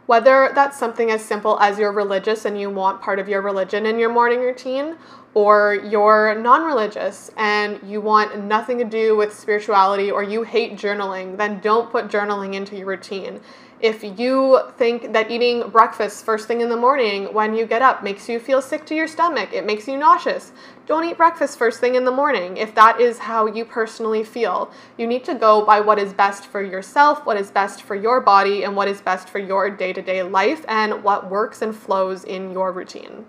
Whether 0.09 0.51
that's 0.55 0.75
something 0.75 1.11
as 1.11 1.23
simple 1.23 1.59
as 1.59 1.77
you're 1.77 1.91
religious 1.91 2.45
and 2.45 2.59
you 2.59 2.71
want 2.71 2.99
part 2.99 3.19
of 3.19 3.29
your 3.29 3.43
religion 3.43 3.85
in 3.85 3.99
your 3.99 4.11
morning 4.11 4.39
routine, 4.39 4.95
or 5.35 5.75
you're 5.87 6.33
non 6.33 6.63
religious 6.63 7.29
and 7.37 7.79
you 7.87 8.01
want 8.01 8.43
nothing 8.43 8.79
to 8.79 8.85
do 8.85 9.15
with 9.15 9.37
spirituality, 9.37 10.09
or 10.09 10.23
you 10.23 10.41
hate 10.41 10.77
journaling, 10.77 11.37
then 11.37 11.59
don't 11.59 11.91
put 11.91 12.07
journaling 12.07 12.55
into 12.55 12.75
your 12.75 12.87
routine. 12.87 13.39
If 13.81 14.03
you 14.03 14.59
think 14.77 15.13
that 15.13 15.31
eating 15.31 15.69
breakfast 15.69 16.25
first 16.25 16.49
thing 16.49 16.59
in 16.59 16.67
the 16.67 16.75
morning 16.75 17.33
when 17.33 17.53
you 17.53 17.65
get 17.65 17.81
up 17.81 18.03
makes 18.03 18.27
you 18.27 18.37
feel 18.37 18.61
sick 18.61 18.85
to 18.87 18.95
your 18.95 19.07
stomach, 19.07 19.53
it 19.53 19.65
makes 19.65 19.87
you 19.87 19.95
nauseous, 19.95 20.51
don't 20.85 21.05
eat 21.05 21.15
breakfast 21.15 21.57
first 21.57 21.79
thing 21.79 21.95
in 21.95 22.03
the 22.03 22.11
morning 22.11 22.57
if 22.57 22.75
that 22.75 22.99
is 22.99 23.19
how 23.19 23.45
you 23.45 23.63
personally 23.63 24.25
feel. 24.25 24.69
You 24.97 25.07
need 25.07 25.23
to 25.23 25.33
go 25.33 25.63
by 25.63 25.79
what 25.79 25.97
is 25.97 26.11
best 26.11 26.45
for 26.47 26.61
yourself, 26.61 27.25
what 27.25 27.37
is 27.37 27.51
best 27.51 27.83
for 27.83 27.95
your 27.95 28.19
body, 28.19 28.63
and 28.63 28.75
what 28.75 28.89
is 28.89 28.99
best 28.99 29.29
for 29.29 29.39
your 29.39 29.69
day 29.69 29.93
to 29.93 30.01
day 30.01 30.23
life, 30.23 30.65
and 30.67 31.01
what 31.01 31.29
works 31.29 31.61
and 31.61 31.73
flows 31.73 32.25
in 32.25 32.51
your 32.51 32.73
routine. 32.73 33.25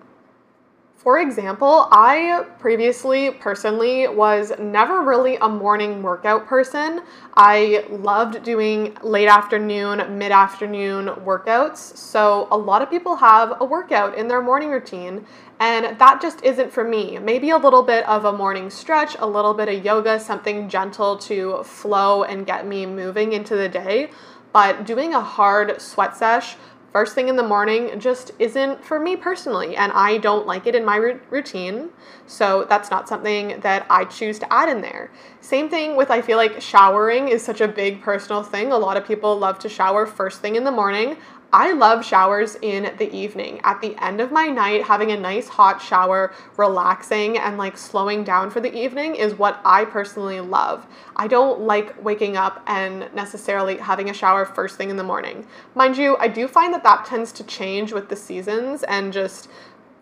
For 1.02 1.18
example, 1.18 1.88
I 1.90 2.44
previously 2.58 3.30
personally 3.30 4.06
was 4.06 4.52
never 4.58 5.00
really 5.00 5.36
a 5.36 5.48
morning 5.48 6.02
workout 6.02 6.46
person. 6.46 7.00
I 7.34 7.86
loved 7.88 8.42
doing 8.42 8.94
late 9.02 9.26
afternoon, 9.26 10.18
mid 10.18 10.30
afternoon 10.30 11.06
workouts. 11.24 11.96
So, 11.96 12.48
a 12.50 12.58
lot 12.58 12.82
of 12.82 12.90
people 12.90 13.16
have 13.16 13.62
a 13.62 13.64
workout 13.64 14.18
in 14.18 14.28
their 14.28 14.42
morning 14.42 14.68
routine, 14.68 15.24
and 15.58 15.98
that 15.98 16.20
just 16.20 16.44
isn't 16.44 16.70
for 16.70 16.84
me. 16.84 17.18
Maybe 17.18 17.48
a 17.48 17.56
little 17.56 17.82
bit 17.82 18.06
of 18.06 18.26
a 18.26 18.32
morning 18.34 18.68
stretch, 18.68 19.16
a 19.20 19.26
little 19.26 19.54
bit 19.54 19.70
of 19.70 19.82
yoga, 19.82 20.20
something 20.20 20.68
gentle 20.68 21.16
to 21.16 21.62
flow 21.64 22.24
and 22.24 22.44
get 22.44 22.66
me 22.66 22.84
moving 22.84 23.32
into 23.32 23.56
the 23.56 23.70
day. 23.70 24.10
But 24.52 24.84
doing 24.84 25.14
a 25.14 25.20
hard 25.20 25.80
sweat 25.80 26.14
sesh 26.14 26.56
first 26.92 27.14
thing 27.14 27.28
in 27.28 27.36
the 27.36 27.42
morning 27.42 27.98
just 28.00 28.32
isn't 28.38 28.84
for 28.84 28.98
me 28.98 29.16
personally, 29.16 29.76
and 29.76 29.92
I 29.92 30.18
don't 30.18 30.46
like 30.46 30.66
it 30.66 30.74
in 30.74 30.84
my 30.84 30.96
routine. 30.96 31.90
So 32.26 32.66
that's 32.68 32.90
not 32.90 33.08
something 33.08 33.60
that 33.60 33.86
I 33.90 34.04
choose 34.04 34.38
to 34.40 34.52
add 34.52 34.68
in 34.68 34.80
there. 34.80 35.10
Same 35.40 35.68
thing 35.68 35.96
with 35.96 36.10
I 36.10 36.22
feel 36.22 36.36
like 36.36 36.60
showering 36.60 37.28
is 37.28 37.42
such 37.42 37.60
a 37.60 37.68
big 37.68 38.02
personal 38.02 38.42
thing. 38.42 38.72
A 38.72 38.78
lot 38.78 38.96
of 38.96 39.06
people 39.06 39.36
love 39.38 39.58
to 39.60 39.68
shower 39.68 40.06
first 40.06 40.40
thing 40.40 40.56
in 40.56 40.64
the 40.64 40.72
morning. 40.72 41.16
I 41.52 41.72
love 41.72 42.04
showers 42.04 42.56
in 42.62 42.94
the 42.98 43.12
evening. 43.12 43.60
At 43.64 43.80
the 43.80 43.96
end 44.02 44.20
of 44.20 44.30
my 44.30 44.46
night, 44.46 44.84
having 44.84 45.10
a 45.10 45.18
nice 45.18 45.48
hot 45.48 45.82
shower, 45.82 46.32
relaxing, 46.56 47.38
and 47.38 47.58
like 47.58 47.76
slowing 47.76 48.22
down 48.22 48.50
for 48.50 48.60
the 48.60 48.72
evening 48.72 49.16
is 49.16 49.34
what 49.34 49.60
I 49.64 49.84
personally 49.84 50.40
love. 50.40 50.86
I 51.16 51.26
don't 51.26 51.62
like 51.62 52.02
waking 52.04 52.36
up 52.36 52.62
and 52.68 53.12
necessarily 53.14 53.78
having 53.78 54.10
a 54.10 54.14
shower 54.14 54.44
first 54.44 54.76
thing 54.76 54.90
in 54.90 54.96
the 54.96 55.02
morning. 55.02 55.44
Mind 55.74 55.96
you, 55.96 56.16
I 56.18 56.28
do 56.28 56.46
find 56.46 56.72
that 56.72 56.84
that 56.84 57.04
tends 57.04 57.32
to 57.32 57.44
change 57.44 57.92
with 57.92 58.08
the 58.08 58.16
seasons 58.16 58.84
and 58.84 59.12
just 59.12 59.48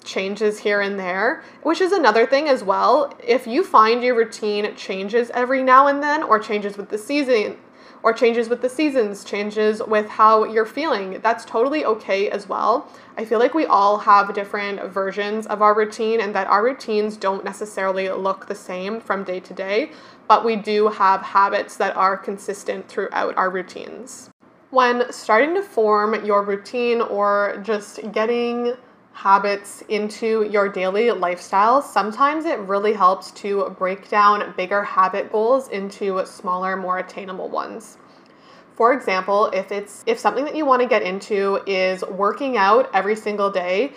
changes 0.05 0.59
here 0.59 0.83
and 0.83 0.99
there, 0.99 1.43
which 1.63 1.81
is 1.81 1.93
another 1.93 2.27
thing 2.27 2.49
as 2.49 2.63
well. 2.63 3.15
If 3.25 3.47
you 3.47 3.65
find 3.65 4.03
your 4.03 4.15
routine 4.17 4.75
changes 4.77 5.31
every 5.31 5.63
now 5.63 5.87
and 5.87 6.03
then 6.03 6.23
or 6.23 6.39
changes 6.39 6.77
with 6.77 6.91
the 6.91 6.99
season, 6.99 7.57
or 8.03 8.13
changes 8.13 8.49
with 8.49 8.63
the 8.63 8.69
seasons, 8.69 9.25
changes 9.25 9.83
with 9.83 10.09
how 10.09 10.45
you're 10.45 10.67
feeling. 10.67 11.21
That's 11.23 11.45
totally 11.45 11.85
okay 11.85 12.31
as 12.31 12.49
well. 12.49 12.89
I 13.17 13.25
feel 13.25 13.39
like 13.39 13.55
we 13.55 13.67
all 13.67 13.99
have 13.99 14.35
different 14.35 14.83
versions 14.93 15.47
of 15.47 15.63
our 15.63 15.75
routine 15.75 16.21
and 16.21 16.35
that 16.35 16.47
our 16.47 16.63
routines 16.63 17.17
don't 17.17 17.45
necessarily 17.45 18.09
look 18.11 18.47
the 18.47 18.55
same 18.55 19.01
from 19.01 19.25
day 19.25 19.41
to 19.41 19.55
day, 19.55 19.91
but 20.29 20.45
we 20.45 20.57
do 20.57 20.89
have 20.89 21.23
habits 21.23 21.77
that 21.77 21.97
are 21.97 22.17
consistent 22.17 22.89
throughout 22.89 23.37
our 23.37 23.51
routines. 23.51 24.31
When 24.71 25.11
starting 25.13 25.55
to 25.55 25.63
form 25.63 26.25
your 26.25 26.43
routine 26.43 27.01
or 27.01 27.61
just 27.65 28.13
getting 28.13 28.75
habits 29.19 29.83
into 29.89 30.45
your 30.45 30.69
daily 30.69 31.11
lifestyle, 31.11 31.83
sometimes 31.83 32.45
it 32.45 32.57
really 32.61 32.93
helps 32.93 33.33
to 33.33 33.69
break 33.77 34.09
down 34.09 34.55
bigger 34.57 34.85
habit 34.85 35.33
goals 35.33 35.67
into 35.71 36.25
smaller, 36.25 36.77
more 36.77 36.99
attainable 36.99 37.49
ones. 37.49 37.99
For 38.77 38.93
example, 38.93 39.47
if 39.47 39.73
it's 39.73 40.05
if 40.07 40.21
something 40.21 40.45
that 40.45 40.55
you 40.55 40.65
want 40.65 40.83
to 40.83 40.89
get 40.89 41.03
into 41.03 41.61
is 41.67 42.05
working 42.05 42.57
out 42.57 42.89
every 42.95 43.17
single 43.17 43.51
day, 43.51 43.93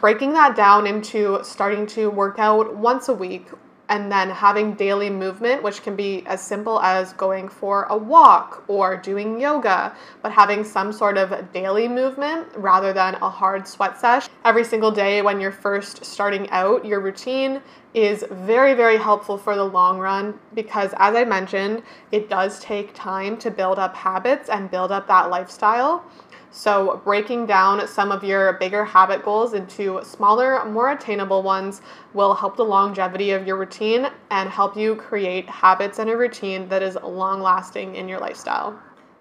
breaking 0.00 0.32
that 0.32 0.56
down 0.56 0.86
into 0.86 1.38
starting 1.42 1.86
to 1.88 2.08
work 2.08 2.38
out 2.38 2.74
once 2.74 3.10
a 3.10 3.14
week 3.14 3.48
and 3.88 4.10
then 4.10 4.30
having 4.30 4.74
daily 4.74 5.10
movement, 5.10 5.62
which 5.62 5.82
can 5.82 5.96
be 5.96 6.24
as 6.26 6.40
simple 6.40 6.80
as 6.80 7.12
going 7.14 7.48
for 7.48 7.84
a 7.84 7.96
walk 7.96 8.64
or 8.68 8.96
doing 8.96 9.40
yoga, 9.40 9.94
but 10.22 10.32
having 10.32 10.64
some 10.64 10.92
sort 10.92 11.16
of 11.16 11.52
daily 11.52 11.88
movement 11.88 12.48
rather 12.56 12.92
than 12.92 13.14
a 13.16 13.30
hard 13.30 13.66
sweat 13.66 13.98
sesh 14.00 14.28
every 14.44 14.64
single 14.64 14.90
day 14.90 15.22
when 15.22 15.40
you're 15.40 15.52
first 15.52 16.04
starting 16.04 16.48
out 16.50 16.84
your 16.84 17.00
routine 17.00 17.60
is 17.96 18.24
very, 18.30 18.74
very 18.74 18.98
helpful 18.98 19.38
for 19.38 19.56
the 19.56 19.64
long 19.64 19.98
run 19.98 20.38
because, 20.54 20.92
as 20.98 21.16
I 21.16 21.24
mentioned, 21.24 21.82
it 22.12 22.28
does 22.28 22.60
take 22.60 22.92
time 22.92 23.38
to 23.38 23.50
build 23.50 23.78
up 23.78 23.96
habits 23.96 24.50
and 24.50 24.70
build 24.70 24.92
up 24.92 25.08
that 25.08 25.30
lifestyle. 25.30 26.04
So, 26.58 27.02
breaking 27.04 27.44
down 27.44 27.86
some 27.86 28.10
of 28.10 28.24
your 28.24 28.54
bigger 28.54 28.82
habit 28.82 29.22
goals 29.22 29.52
into 29.52 30.00
smaller, 30.02 30.64
more 30.64 30.90
attainable 30.90 31.42
ones 31.42 31.82
will 32.14 32.32
help 32.32 32.56
the 32.56 32.64
longevity 32.64 33.32
of 33.32 33.46
your 33.46 33.56
routine 33.56 34.08
and 34.30 34.48
help 34.48 34.74
you 34.74 34.96
create 34.96 35.46
habits 35.50 35.98
and 35.98 36.08
a 36.08 36.16
routine 36.16 36.66
that 36.70 36.82
is 36.82 36.96
long 37.04 37.42
lasting 37.42 37.94
in 37.94 38.08
your 38.08 38.20
lifestyle. 38.20 38.74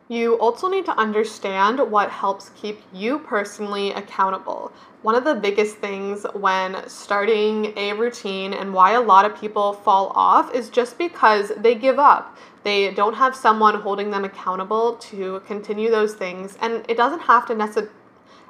You 0.08 0.36
also 0.40 0.70
need 0.70 0.86
to 0.86 0.98
understand 0.98 1.80
what 1.92 2.10
helps 2.10 2.52
keep 2.56 2.82
you 2.94 3.20
personally 3.20 3.92
accountable. 3.92 4.72
One 5.02 5.16
of 5.16 5.26
the 5.26 5.36
biggest 5.36 5.76
things 5.80 6.26
when 6.36 6.88
starting 6.88 7.78
a 7.78 7.92
routine 7.92 8.54
and 8.54 8.74
why 8.74 8.92
a 8.92 9.02
lot 9.02 9.26
of 9.26 9.38
people 9.38 9.74
fall 9.74 10.14
off 10.16 10.56
is 10.56 10.70
just 10.70 10.98
because 10.98 11.52
they 11.58 11.76
give 11.76 12.00
up. 12.00 12.38
They 12.66 12.92
don't 12.92 13.14
have 13.14 13.36
someone 13.36 13.76
holding 13.76 14.10
them 14.10 14.26
accountable 14.26 14.96
to 15.12 15.40
continue 15.46 15.92
those 15.92 16.16
things, 16.16 16.58
and 16.60 16.84
it 16.90 16.98
doesn't 16.98 17.22
have 17.22 17.46
to 17.46 17.56
necessarily 17.56 17.92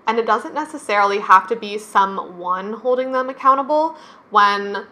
and 0.08 0.19
it 0.19 0.25
doesn't 0.28 0.54
necessarily 0.54 1.17
have 1.17 1.47
to 1.47 1.56
be 1.56 1.80
someone 1.80 2.73
holding 2.73 3.12
them 3.12 3.28
accountable 3.28 3.97
when 4.30 4.86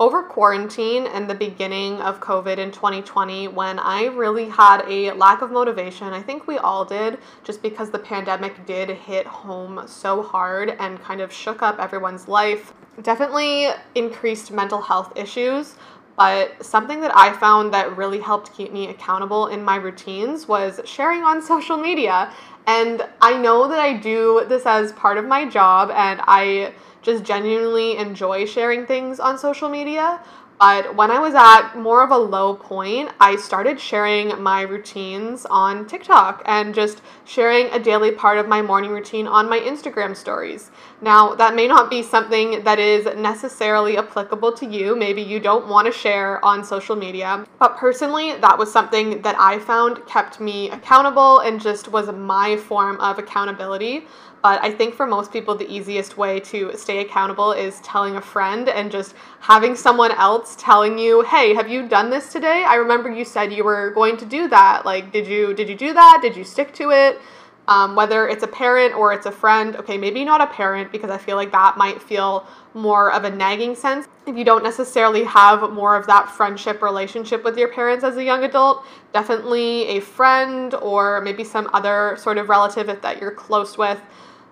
over 0.00 0.22
quarantine 0.22 1.06
and 1.06 1.30
the 1.30 1.34
beginning 1.34 2.00
of 2.00 2.20
COVID 2.20 2.58
in 2.58 2.72
2020, 2.72 3.48
when 3.48 3.78
I 3.78 4.06
really 4.06 4.48
had 4.48 4.84
a 4.88 5.12
lack 5.12 5.40
of 5.40 5.50
motivation, 5.50 6.08
I 6.08 6.20
think 6.20 6.46
we 6.46 6.58
all 6.58 6.84
did, 6.84 7.18
just 7.44 7.62
because 7.62 7.90
the 7.90 7.98
pandemic 7.98 8.66
did 8.66 8.90
hit 8.90 9.26
home 9.26 9.84
so 9.86 10.22
hard 10.22 10.70
and 10.80 11.00
kind 11.00 11.20
of 11.20 11.32
shook 11.32 11.62
up 11.62 11.78
everyone's 11.78 12.26
life. 12.26 12.74
Definitely 13.02 13.68
increased 13.94 14.50
mental 14.50 14.82
health 14.82 15.12
issues, 15.16 15.76
but 16.16 16.64
something 16.64 17.00
that 17.00 17.16
I 17.16 17.32
found 17.32 17.74
that 17.74 17.96
really 17.96 18.20
helped 18.20 18.54
keep 18.54 18.72
me 18.72 18.88
accountable 18.88 19.48
in 19.48 19.64
my 19.64 19.76
routines 19.76 20.46
was 20.46 20.80
sharing 20.84 21.22
on 21.22 21.42
social 21.42 21.76
media. 21.76 22.32
And 22.66 23.06
I 23.20 23.36
know 23.36 23.68
that 23.68 23.78
I 23.78 23.94
do 23.94 24.44
this 24.48 24.64
as 24.64 24.92
part 24.92 25.18
of 25.18 25.26
my 25.26 25.48
job, 25.48 25.90
and 25.90 26.20
I 26.24 26.72
just 27.02 27.24
genuinely 27.24 27.96
enjoy 27.98 28.46
sharing 28.46 28.86
things 28.86 29.20
on 29.20 29.38
social 29.38 29.68
media. 29.68 30.20
But 30.58 30.94
when 30.94 31.10
I 31.10 31.18
was 31.18 31.34
at 31.34 31.74
more 31.74 32.02
of 32.02 32.10
a 32.10 32.16
low 32.16 32.54
point, 32.54 33.10
I 33.20 33.36
started 33.36 33.80
sharing 33.80 34.40
my 34.40 34.62
routines 34.62 35.46
on 35.46 35.86
TikTok 35.86 36.42
and 36.46 36.74
just 36.74 37.02
sharing 37.24 37.66
a 37.66 37.78
daily 37.78 38.12
part 38.12 38.38
of 38.38 38.46
my 38.46 38.62
morning 38.62 38.90
routine 38.90 39.26
on 39.26 39.48
my 39.48 39.58
Instagram 39.58 40.16
stories. 40.16 40.70
Now, 41.00 41.34
that 41.34 41.54
may 41.54 41.66
not 41.66 41.90
be 41.90 42.02
something 42.02 42.62
that 42.62 42.78
is 42.78 43.04
necessarily 43.16 43.98
applicable 43.98 44.52
to 44.52 44.66
you. 44.66 44.96
Maybe 44.96 45.22
you 45.22 45.40
don't 45.40 45.66
want 45.66 45.86
to 45.86 45.92
share 45.92 46.42
on 46.44 46.64
social 46.64 46.96
media. 46.96 47.44
But 47.58 47.76
personally, 47.76 48.36
that 48.36 48.56
was 48.56 48.72
something 48.72 49.22
that 49.22 49.36
I 49.38 49.58
found 49.58 50.06
kept 50.06 50.40
me 50.40 50.70
accountable 50.70 51.40
and 51.40 51.60
just 51.60 51.88
was 51.88 52.10
my 52.12 52.56
form 52.56 53.00
of 53.00 53.18
accountability. 53.18 54.06
But 54.44 54.62
I 54.62 54.70
think 54.70 54.94
for 54.94 55.06
most 55.06 55.32
people, 55.32 55.54
the 55.54 55.74
easiest 55.74 56.18
way 56.18 56.38
to 56.40 56.76
stay 56.76 56.98
accountable 57.00 57.52
is 57.52 57.80
telling 57.80 58.16
a 58.16 58.20
friend 58.20 58.68
and 58.68 58.92
just 58.92 59.14
having 59.40 59.74
someone 59.74 60.12
else 60.12 60.54
telling 60.60 60.98
you, 60.98 61.22
"Hey, 61.22 61.54
have 61.54 61.66
you 61.70 61.88
done 61.88 62.10
this 62.10 62.30
today? 62.30 62.62
I 62.62 62.74
remember 62.74 63.10
you 63.10 63.24
said 63.24 63.54
you 63.54 63.64
were 63.64 63.88
going 63.92 64.18
to 64.18 64.26
do 64.26 64.46
that. 64.48 64.84
Like, 64.84 65.12
did 65.12 65.26
you 65.26 65.54
did 65.54 65.70
you 65.70 65.74
do 65.74 65.94
that? 65.94 66.18
Did 66.20 66.36
you 66.36 66.44
stick 66.44 66.74
to 66.74 66.90
it?" 66.90 67.22
Um, 67.68 67.96
whether 67.96 68.28
it's 68.28 68.42
a 68.42 68.46
parent 68.46 68.94
or 68.94 69.14
it's 69.14 69.24
a 69.24 69.32
friend, 69.32 69.76
okay, 69.76 69.96
maybe 69.96 70.22
not 70.22 70.42
a 70.42 70.46
parent 70.46 70.92
because 70.92 71.10
I 71.10 71.16
feel 71.16 71.36
like 71.36 71.50
that 71.52 71.78
might 71.78 72.02
feel 72.02 72.46
more 72.74 73.10
of 73.10 73.24
a 73.24 73.30
nagging 73.30 73.74
sense. 73.74 74.06
If 74.26 74.36
you 74.36 74.44
don't 74.44 74.62
necessarily 74.62 75.24
have 75.24 75.72
more 75.72 75.96
of 75.96 76.06
that 76.08 76.28
friendship 76.28 76.82
relationship 76.82 77.42
with 77.42 77.56
your 77.56 77.68
parents 77.68 78.04
as 78.04 78.18
a 78.18 78.24
young 78.24 78.44
adult, 78.44 78.84
definitely 79.14 79.88
a 79.96 80.00
friend 80.00 80.74
or 80.74 81.22
maybe 81.22 81.44
some 81.44 81.70
other 81.72 82.18
sort 82.18 82.36
of 82.36 82.50
relative 82.50 82.86
that 83.00 83.18
you're 83.18 83.30
close 83.30 83.78
with 83.78 84.02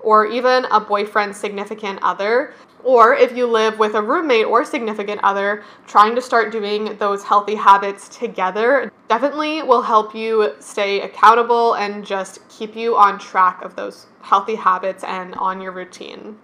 or 0.02 0.26
even 0.26 0.64
a 0.66 0.80
boyfriend 0.80 1.34
significant 1.34 1.98
other. 2.02 2.54
Or 2.84 3.14
if 3.14 3.36
you 3.36 3.46
live 3.46 3.78
with 3.78 3.94
a 3.94 4.02
roommate 4.02 4.46
or 4.46 4.64
significant 4.64 5.20
other, 5.22 5.62
trying 5.86 6.14
to 6.16 6.20
start 6.20 6.50
doing 6.50 6.96
those 6.98 7.22
healthy 7.22 7.54
habits 7.54 8.08
together 8.08 8.90
definitely 9.08 9.62
will 9.62 9.82
help 9.82 10.14
you 10.14 10.54
stay 10.58 11.00
accountable 11.02 11.74
and 11.74 12.04
just 12.04 12.46
keep 12.48 12.74
you 12.74 12.96
on 12.96 13.18
track 13.18 13.62
of 13.62 13.76
those 13.76 14.06
healthy 14.22 14.54
habits 14.54 15.04
and 15.04 15.34
on 15.36 15.60
your 15.60 15.72
routine. 15.72 16.38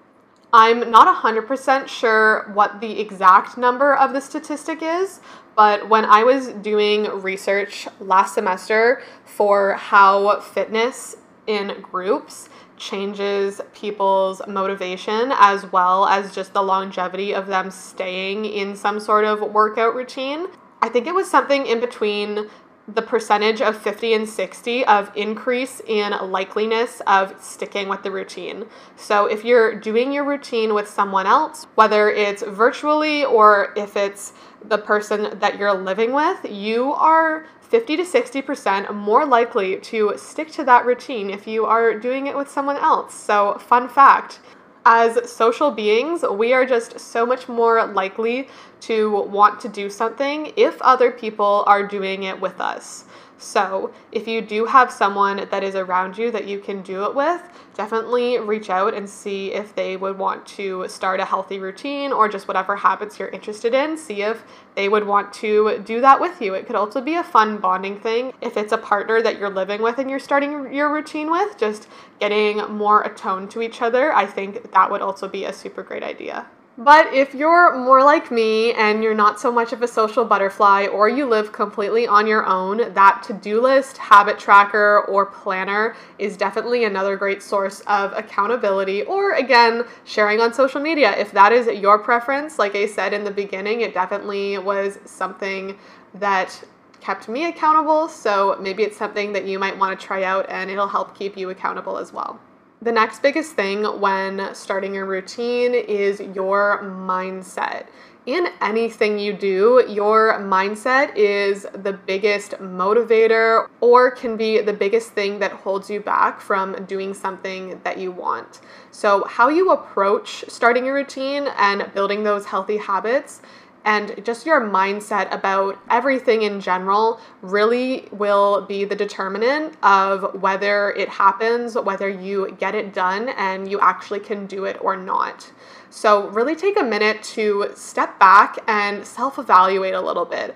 I'm 0.53 0.91
not 0.91 1.15
100% 1.23 1.89
sure 1.89 2.51
what 2.55 2.81
the 2.81 3.01
exact 3.01 3.59
number 3.59 3.95
of 3.95 4.13
the 4.13 4.21
statistic 4.21 4.79
is, 4.81 5.21
but 5.57 5.89
when 5.89 6.05
I 6.05 6.25
was 6.25 6.49
doing 6.49 7.05
research 7.21 7.87
last 8.01 8.35
semester 8.35 9.03
for 9.25 9.75
how 9.75 10.41
fitness 10.41 11.17
in 11.47 11.81
groups 11.83 12.49
changes 12.79 13.61
people's 13.75 14.41
motivation 14.47 15.33
as 15.35 15.71
well 15.73 16.07
as 16.07 16.35
just 16.35 16.53
the 16.53 16.63
longevity 16.63 17.35
of 17.35 17.47
them 17.47 17.71
staying 17.71 18.45
in 18.45 18.77
some 18.77 19.01
sort 19.01 19.25
of 19.25 19.41
workout 19.41 19.95
routine. 19.95 20.47
I 20.81 20.89
think 20.89 21.07
it 21.07 21.15
was 21.15 21.31
something 21.31 21.67
in 21.67 21.81
between 21.81 22.49
the 22.89 23.03
percentage 23.03 23.61
of 23.61 23.77
50 23.77 24.15
and 24.15 24.29
60 24.29 24.85
of 24.87 25.13
increase 25.15 25.83
in 25.87 26.13
likeliness 26.13 27.03
of 27.07 27.35
sticking 27.43 27.87
with 27.89 28.03
the 28.03 28.11
routine. 28.11 28.65
So 28.97 29.27
if 29.27 29.45
you're 29.45 29.79
doing 29.79 30.11
your 30.11 30.25
routine 30.25 30.73
with 30.73 30.89
someone 30.89 31.27
else, 31.27 31.67
whether 31.75 32.09
it's 32.11 32.43
virtually 32.43 33.27
or 33.27 33.75
if 33.77 33.95
it's 33.95 34.33
the 34.65 34.79
person 34.79 35.39
that 35.39 35.59
you're 35.59 35.75
living 35.75 36.13
with, 36.13 36.51
you 36.51 36.93
are 36.95 37.47
50 37.69 37.99
to 37.99 38.03
60% 38.03 38.95
more 38.95 39.27
likely 39.27 39.77
to 39.77 40.15
stick 40.17 40.51
to 40.53 40.65
that 40.65 40.87
routine 40.87 41.31
if 41.31 41.47
you 41.47 41.67
are 41.67 41.99
doing 41.99 42.27
it 42.27 42.37
with 42.37 42.51
someone 42.51 42.77
else. 42.77 43.15
So, 43.15 43.59
fun 43.59 43.89
fact 43.89 44.41
as 44.87 45.31
social 45.31 45.71
beings, 45.71 46.25
we 46.31 46.55
are 46.55 46.65
just 46.65 46.99
so 46.99 47.27
much 47.27 47.47
more 47.47 47.87
likely 47.89 48.49
to 48.81 49.23
want 49.25 49.61
to 49.61 49.69
do 49.69 49.91
something 49.91 50.51
if 50.57 50.81
other 50.81 51.11
people 51.11 51.63
are 51.67 51.87
doing 51.87 52.23
it 52.23 52.41
with 52.41 52.59
us. 52.59 53.05
So, 53.39 53.93
if 54.11 54.27
you 54.27 54.43
do 54.43 54.65
have 54.65 54.91
someone 54.91 55.47
that 55.51 55.63
is 55.63 55.77
around 55.77 56.19
you 56.19 56.33
that 56.33 56.49
you 56.49 56.59
can 56.59 56.83
do 56.83 57.05
it 57.05 57.15
with, 57.15 57.41
definitely 57.75 58.39
reach 58.41 58.69
out 58.69 58.95
and 58.95 59.09
see 59.09 59.53
if 59.53 59.75
they 59.77 59.97
would 59.97 60.19
want 60.19 60.45
to 60.47 60.87
start 60.89 61.21
a 61.21 61.25
healthy 61.25 61.61
routine 61.61 62.13
or 62.13 62.29
just 62.29 62.49
whatever 62.49 62.75
habits 62.75 63.19
you're 63.19 63.29
interested 63.29 63.75
in. 63.75 63.97
See 63.97 64.23
if 64.23 64.43
they 64.75 64.89
would 64.89 65.07
want 65.07 65.33
to 65.35 65.79
do 65.85 66.01
that 66.01 66.21
with 66.21 66.43
you. 66.43 66.55
It 66.55 66.67
could 66.67 66.75
also 66.75 67.01
be 67.01 67.15
a 67.15 67.23
fun 67.23 67.59
bonding 67.59 68.01
thing. 68.01 68.33
If 68.41 68.57
it's 68.57 68.73
a 68.73 68.79
partner 68.79 69.23
that 69.23 69.39
you're 69.39 69.51
living 69.51 69.83
with 69.83 69.99
and 69.99 70.11
you're 70.11 70.19
starting 70.19 70.75
your 70.75 70.93
routine 70.93 71.31
with, 71.31 71.57
just 71.57 71.87
getting 72.19 72.59
more 72.73 73.03
attuned 73.03 73.53
to 73.53 73.63
each 73.63 73.83
other, 73.83 74.13
I 74.13 74.27
think 74.27 74.73
that 74.73 74.91
would 74.91 75.01
also 75.01 75.29
be 75.29 75.45
a 75.45 75.53
super 75.53 75.85
great 75.85 76.03
idea. 76.03 76.47
But 76.81 77.13
if 77.13 77.35
you're 77.35 77.75
more 77.77 78.05
like 78.05 78.31
me 78.31 78.73
and 78.73 79.03
you're 79.03 79.13
not 79.13 79.41
so 79.41 79.51
much 79.51 79.73
of 79.73 79.83
a 79.83 79.89
social 79.89 80.25
butterfly 80.25 80.87
or 80.87 81.09
you 81.09 81.27
live 81.27 81.51
completely 81.51 82.07
on 82.07 82.25
your 82.29 82.47
own, 82.47 82.95
that 82.95 83.25
to 83.25 83.33
do 83.33 83.61
list, 83.61 83.99
habit 83.99 84.39
tracker, 84.39 85.01
or 85.09 85.27
planner 85.27 85.97
is 86.21 86.37
definitely 86.37 86.85
another 86.85 87.17
great 87.17 87.43
source 87.43 87.81
of 87.89 88.13
accountability 88.13 89.03
or, 89.03 89.33
again, 89.33 89.83
sharing 90.05 90.39
on 90.39 90.55
social 90.55 90.81
media. 90.81 91.17
If 91.19 91.33
that 91.33 91.51
is 91.51 91.67
your 91.67 91.99
preference, 91.99 92.61
like 92.61 92.77
I 92.77 92.87
said 92.87 93.13
in 93.13 93.25
the 93.25 93.33
beginning, 93.33 93.81
it 93.81 93.93
definitely 93.93 94.59
was 94.59 95.01
something 95.05 95.77
that 96.15 96.63
kept 97.01 97.29
me 97.29 97.47
accountable. 97.47 98.07
So 98.07 98.57
maybe 98.61 98.85
it's 98.85 98.97
something 98.97 99.33
that 99.33 99.47
you 99.47 99.59
might 99.59 99.77
want 99.77 99.99
to 99.99 100.07
try 100.07 100.23
out 100.23 100.47
and 100.49 100.71
it'll 100.71 100.87
help 100.87 101.19
keep 101.19 101.37
you 101.37 101.51
accountable 101.51 101.99
as 101.99 102.13
well. 102.13 102.39
The 102.81 102.93
next 102.93 103.23
biggest 103.23 103.55
thing 103.55 103.83
when 104.01 104.55
starting 104.55 104.97
a 104.97 105.05
routine 105.05 105.75
is 105.75 106.21
your 106.21 106.81
mindset. 106.85 107.87
In 108.25 108.47
anything 108.61 109.19
you 109.19 109.33
do, 109.33 109.85
your 109.89 110.35
mindset 110.35 111.17
is 111.17 111.67
the 111.73 111.95
biggest 111.95 112.53
motivator 112.53 113.67
or 113.81 114.13
can 114.13 114.37
be 114.37 114.61
the 114.61 114.73
biggest 114.73 115.11
thing 115.11 115.41
that 115.41 115.51
holds 115.51 115.91
you 115.91 115.99
back 115.99 116.41
from 116.41 116.85
doing 116.85 117.15
something 117.15 117.81
that 117.83 117.99
you 117.99 118.13
want. 118.13 118.61
So, 118.93 119.25
how 119.25 119.49
you 119.49 119.73
approach 119.73 120.45
starting 120.47 120.87
a 120.89 120.93
routine 120.93 121.49
and 121.57 121.93
building 121.95 122.23
those 122.23 122.45
healthy 122.45 122.77
habits 122.77 123.41
and 123.89 124.23
just 124.23 124.45
your 124.45 124.61
mindset 124.61 125.33
about 125.33 125.81
everything 125.89 126.43
in 126.43 126.61
general 126.61 127.19
really 127.41 128.07
will 128.13 128.61
be 128.67 128.85
the 128.85 128.95
determinant 128.95 129.79
of 129.83 130.43
whether 130.43 130.91
it 130.91 131.09
happens, 131.09 131.75
whether 131.75 132.07
you 132.07 132.55
get 132.61 132.75
it 132.75 132.93
done, 132.93 133.31
and 133.31 133.71
you 133.71 133.81
actually 133.81 134.21
can 134.21 134.45
do 134.45 134.67
it 134.67 134.77
or 134.83 134.95
not. 134.95 135.51
So, 135.89 136.29
really 136.29 136.55
take 136.55 136.79
a 136.79 136.83
minute 136.83 137.23
to 137.35 137.73
step 137.75 138.19
back 138.19 138.59
and 138.69 139.07
self 139.07 139.39
evaluate 139.39 139.95
a 139.95 140.01
little 140.03 140.27
bit. 140.27 140.55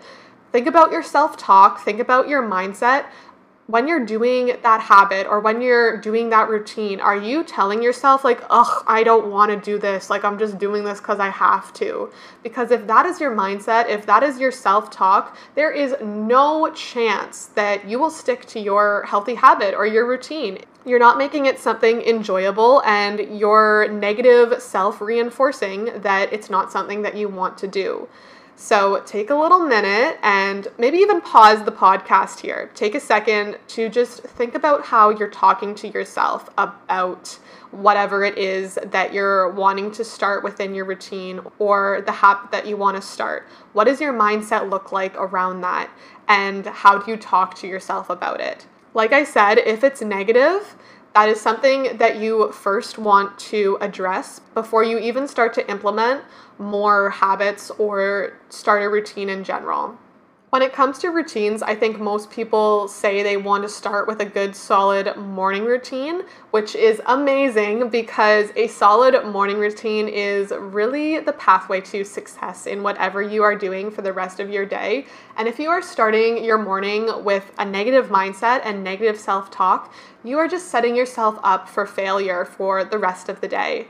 Think 0.52 0.66
about 0.66 0.92
your 0.92 1.02
self 1.02 1.38
talk, 1.38 1.80
think 1.80 2.00
about 2.00 2.28
your 2.28 2.42
mindset 2.42 3.06
when 3.68 3.87
you're 3.87 4.05
doing 4.05 4.57
that 4.62 4.81
habit 4.81 5.27
or 5.27 5.38
when 5.40 5.62
you're 5.62 5.96
doing 5.96 6.31
that 6.31 6.48
routine, 6.48 7.01
are 7.01 7.16
you 7.16 7.44
telling 7.44 7.83
yourself, 7.83 8.25
like, 8.25 8.42
ugh, 8.51 8.85
I 8.87 9.05
don't 9.05 9.31
want 9.31 9.53
to 9.53 9.57
do 9.59 9.79
this? 9.79 10.11
Like, 10.11 10.25
I'm 10.25 10.38
just 10.38 10.59
doing 10.59 10.85
this 10.85 10.98
because 10.98 11.20
I 11.20 11.29
have 11.29 11.72
to? 11.75 12.11
Because 12.42 12.72
if 12.72 12.87
that 12.88 13.07
is 13.07 13.20
your 13.20 13.35
mindset, 13.35 13.88
if 13.88 14.05
that 14.07 14.25
is 14.25 14.38
your 14.38 14.51
self 14.51 14.90
talk, 14.90 15.37
there 15.55 15.70
is 15.70 15.94
no 16.03 16.72
chance 16.72 17.46
that 17.55 17.88
you 17.88 17.98
will 18.01 18.11
stick 18.11 18.46
to 18.46 18.61
your 18.61 19.05
healthy 19.05 19.37
habit 19.37 19.75
or 19.75 19.87
your 19.87 20.07
routine. 20.09 20.59
You're 20.85 20.98
not 20.98 21.16
making 21.16 21.46
it 21.46 21.61
something 21.61 22.03
enjoyable, 22.03 22.83
and 22.85 23.38
you're 23.38 23.88
negative 23.88 24.61
self 24.61 25.01
reinforcing 25.01 26.01
that 26.03 26.33
it's 26.33 26.51
not 26.51 26.72
something 26.72 27.03
that 27.03 27.16
you 27.16 27.29
want 27.29 27.57
to 27.59 27.68
do. 27.68 28.09
So 28.56 29.02
take 29.06 29.30
a 29.30 29.34
little 29.34 29.60
minute 29.60 30.18
and 30.22 30.68
maybe 30.78 30.98
even 30.98 31.20
pause 31.20 31.64
the 31.64 31.72
podcast 31.72 32.40
here. 32.40 32.70
Take 32.74 32.94
a 32.94 33.00
second 33.00 33.58
to 33.68 33.88
just 33.88 34.22
think 34.22 34.54
about 34.54 34.84
how 34.84 35.10
you're 35.10 35.28
talking 35.28 35.74
to 35.76 35.88
yourself 35.88 36.48
about 36.56 37.38
whatever 37.72 38.22
it 38.22 38.36
is 38.36 38.78
that 38.84 39.12
you're 39.12 39.50
wanting 39.50 39.90
to 39.92 40.04
start 40.04 40.44
within 40.44 40.74
your 40.74 40.84
routine 40.84 41.40
or 41.58 42.02
the 42.06 42.12
habit 42.12 42.50
that 42.52 42.66
you 42.66 42.76
want 42.76 42.96
to 42.96 43.02
start. 43.02 43.48
What 43.72 43.84
does 43.84 44.00
your 44.00 44.12
mindset 44.12 44.68
look 44.68 44.92
like 44.92 45.14
around 45.16 45.62
that? 45.62 45.90
And 46.28 46.66
how 46.66 46.98
do 46.98 47.10
you 47.10 47.16
talk 47.16 47.54
to 47.56 47.66
yourself 47.66 48.10
about 48.10 48.40
it? 48.40 48.66
Like 48.94 49.12
I 49.12 49.24
said, 49.24 49.58
if 49.58 49.82
it's 49.82 50.02
negative, 50.02 50.76
that 51.14 51.29
is 51.29 51.40
something 51.40 51.96
that 51.98 52.16
you 52.16 52.51
first 52.53 52.98
want 52.98 53.38
to 53.38 53.79
address 53.81 54.40
before 54.55 54.83
you 54.83 54.98
even 54.98 55.29
start 55.29 55.53
to 55.55 55.70
implement 55.70 56.22
more 56.59 57.11
habits 57.11 57.70
or 57.72 58.35
start 58.48 58.83
a 58.83 58.88
routine 58.88 59.29
in 59.29 59.44
general. 59.44 59.98
When 60.52 60.60
it 60.60 60.74
comes 60.74 60.98
to 60.98 61.08
routines, 61.08 61.62
I 61.62 61.74
think 61.74 61.98
most 61.98 62.30
people 62.30 62.86
say 62.86 63.22
they 63.22 63.38
want 63.38 63.62
to 63.62 63.70
start 63.70 64.06
with 64.06 64.20
a 64.20 64.26
good 64.26 64.54
solid 64.54 65.16
morning 65.16 65.64
routine, 65.64 66.24
which 66.50 66.74
is 66.74 67.00
amazing 67.06 67.88
because 67.88 68.50
a 68.54 68.66
solid 68.66 69.24
morning 69.24 69.56
routine 69.56 70.08
is 70.08 70.50
really 70.50 71.20
the 71.20 71.32
pathway 71.32 71.80
to 71.80 72.04
success 72.04 72.66
in 72.66 72.82
whatever 72.82 73.22
you 73.22 73.42
are 73.42 73.56
doing 73.56 73.90
for 73.90 74.02
the 74.02 74.12
rest 74.12 74.40
of 74.40 74.50
your 74.50 74.66
day. 74.66 75.06
And 75.38 75.48
if 75.48 75.58
you 75.58 75.70
are 75.70 75.80
starting 75.80 76.44
your 76.44 76.58
morning 76.58 77.24
with 77.24 77.50
a 77.56 77.64
negative 77.64 78.08
mindset 78.08 78.60
and 78.62 78.84
negative 78.84 79.18
self 79.18 79.50
talk, 79.50 79.90
you 80.22 80.36
are 80.36 80.48
just 80.48 80.68
setting 80.68 80.94
yourself 80.94 81.38
up 81.42 81.66
for 81.66 81.86
failure 81.86 82.44
for 82.44 82.84
the 82.84 82.98
rest 82.98 83.30
of 83.30 83.40
the 83.40 83.48
day. 83.48 83.86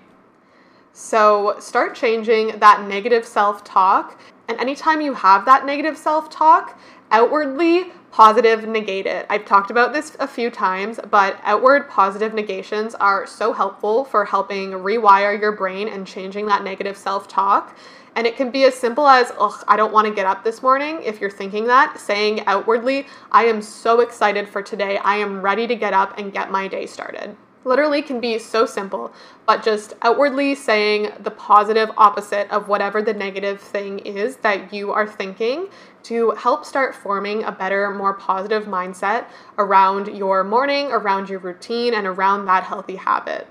So 0.92 1.56
start 1.58 1.96
changing 1.96 2.60
that 2.60 2.86
negative 2.86 3.24
self 3.26 3.64
talk. 3.64 4.16
And 4.48 4.58
anytime 4.60 5.00
you 5.00 5.14
have 5.14 5.44
that 5.44 5.64
negative 5.64 5.96
self 5.96 6.30
talk, 6.30 6.78
outwardly 7.10 7.92
positive 8.10 8.68
negate 8.68 9.06
it. 9.06 9.26
I've 9.30 9.46
talked 9.46 9.70
about 9.70 9.92
this 9.92 10.16
a 10.20 10.26
few 10.26 10.50
times, 10.50 11.00
but 11.10 11.38
outward 11.42 11.88
positive 11.88 12.34
negations 12.34 12.94
are 12.96 13.26
so 13.26 13.52
helpful 13.52 14.04
for 14.04 14.24
helping 14.24 14.70
rewire 14.72 15.40
your 15.40 15.52
brain 15.52 15.88
and 15.88 16.06
changing 16.06 16.46
that 16.46 16.62
negative 16.62 16.96
self 16.96 17.26
talk. 17.26 17.76
And 18.14 18.26
it 18.26 18.36
can 18.36 18.50
be 18.50 18.64
as 18.64 18.74
simple 18.74 19.06
as, 19.06 19.32
ugh, 19.38 19.64
I 19.66 19.76
don't 19.76 19.92
want 19.92 20.06
to 20.06 20.14
get 20.14 20.26
up 20.26 20.44
this 20.44 20.62
morning. 20.62 21.02
If 21.02 21.18
you're 21.18 21.30
thinking 21.30 21.66
that, 21.68 21.98
saying 21.98 22.44
outwardly, 22.46 23.06
I 23.30 23.46
am 23.46 23.62
so 23.62 24.00
excited 24.00 24.46
for 24.46 24.62
today. 24.62 24.98
I 24.98 25.16
am 25.16 25.40
ready 25.40 25.66
to 25.66 25.74
get 25.74 25.94
up 25.94 26.18
and 26.18 26.30
get 26.30 26.50
my 26.50 26.68
day 26.68 26.84
started 26.84 27.34
literally 27.64 28.02
can 28.02 28.20
be 28.20 28.38
so 28.38 28.66
simple, 28.66 29.12
but 29.46 29.62
just 29.62 29.94
outwardly 30.02 30.54
saying 30.54 31.12
the 31.20 31.30
positive 31.30 31.90
opposite 31.96 32.50
of 32.50 32.68
whatever 32.68 33.02
the 33.02 33.14
negative 33.14 33.60
thing 33.60 34.00
is 34.00 34.36
that 34.36 34.72
you 34.72 34.90
are 34.90 35.06
thinking 35.06 35.68
to 36.04 36.32
help 36.32 36.64
start 36.64 36.94
forming 36.94 37.44
a 37.44 37.52
better, 37.52 37.90
more 37.90 38.14
positive 38.14 38.64
mindset 38.64 39.26
around 39.58 40.08
your 40.08 40.42
morning, 40.42 40.86
around 40.90 41.28
your 41.28 41.38
routine, 41.38 41.94
and 41.94 42.06
around 42.06 42.46
that 42.46 42.64
healthy 42.64 42.96
habit. 42.96 43.46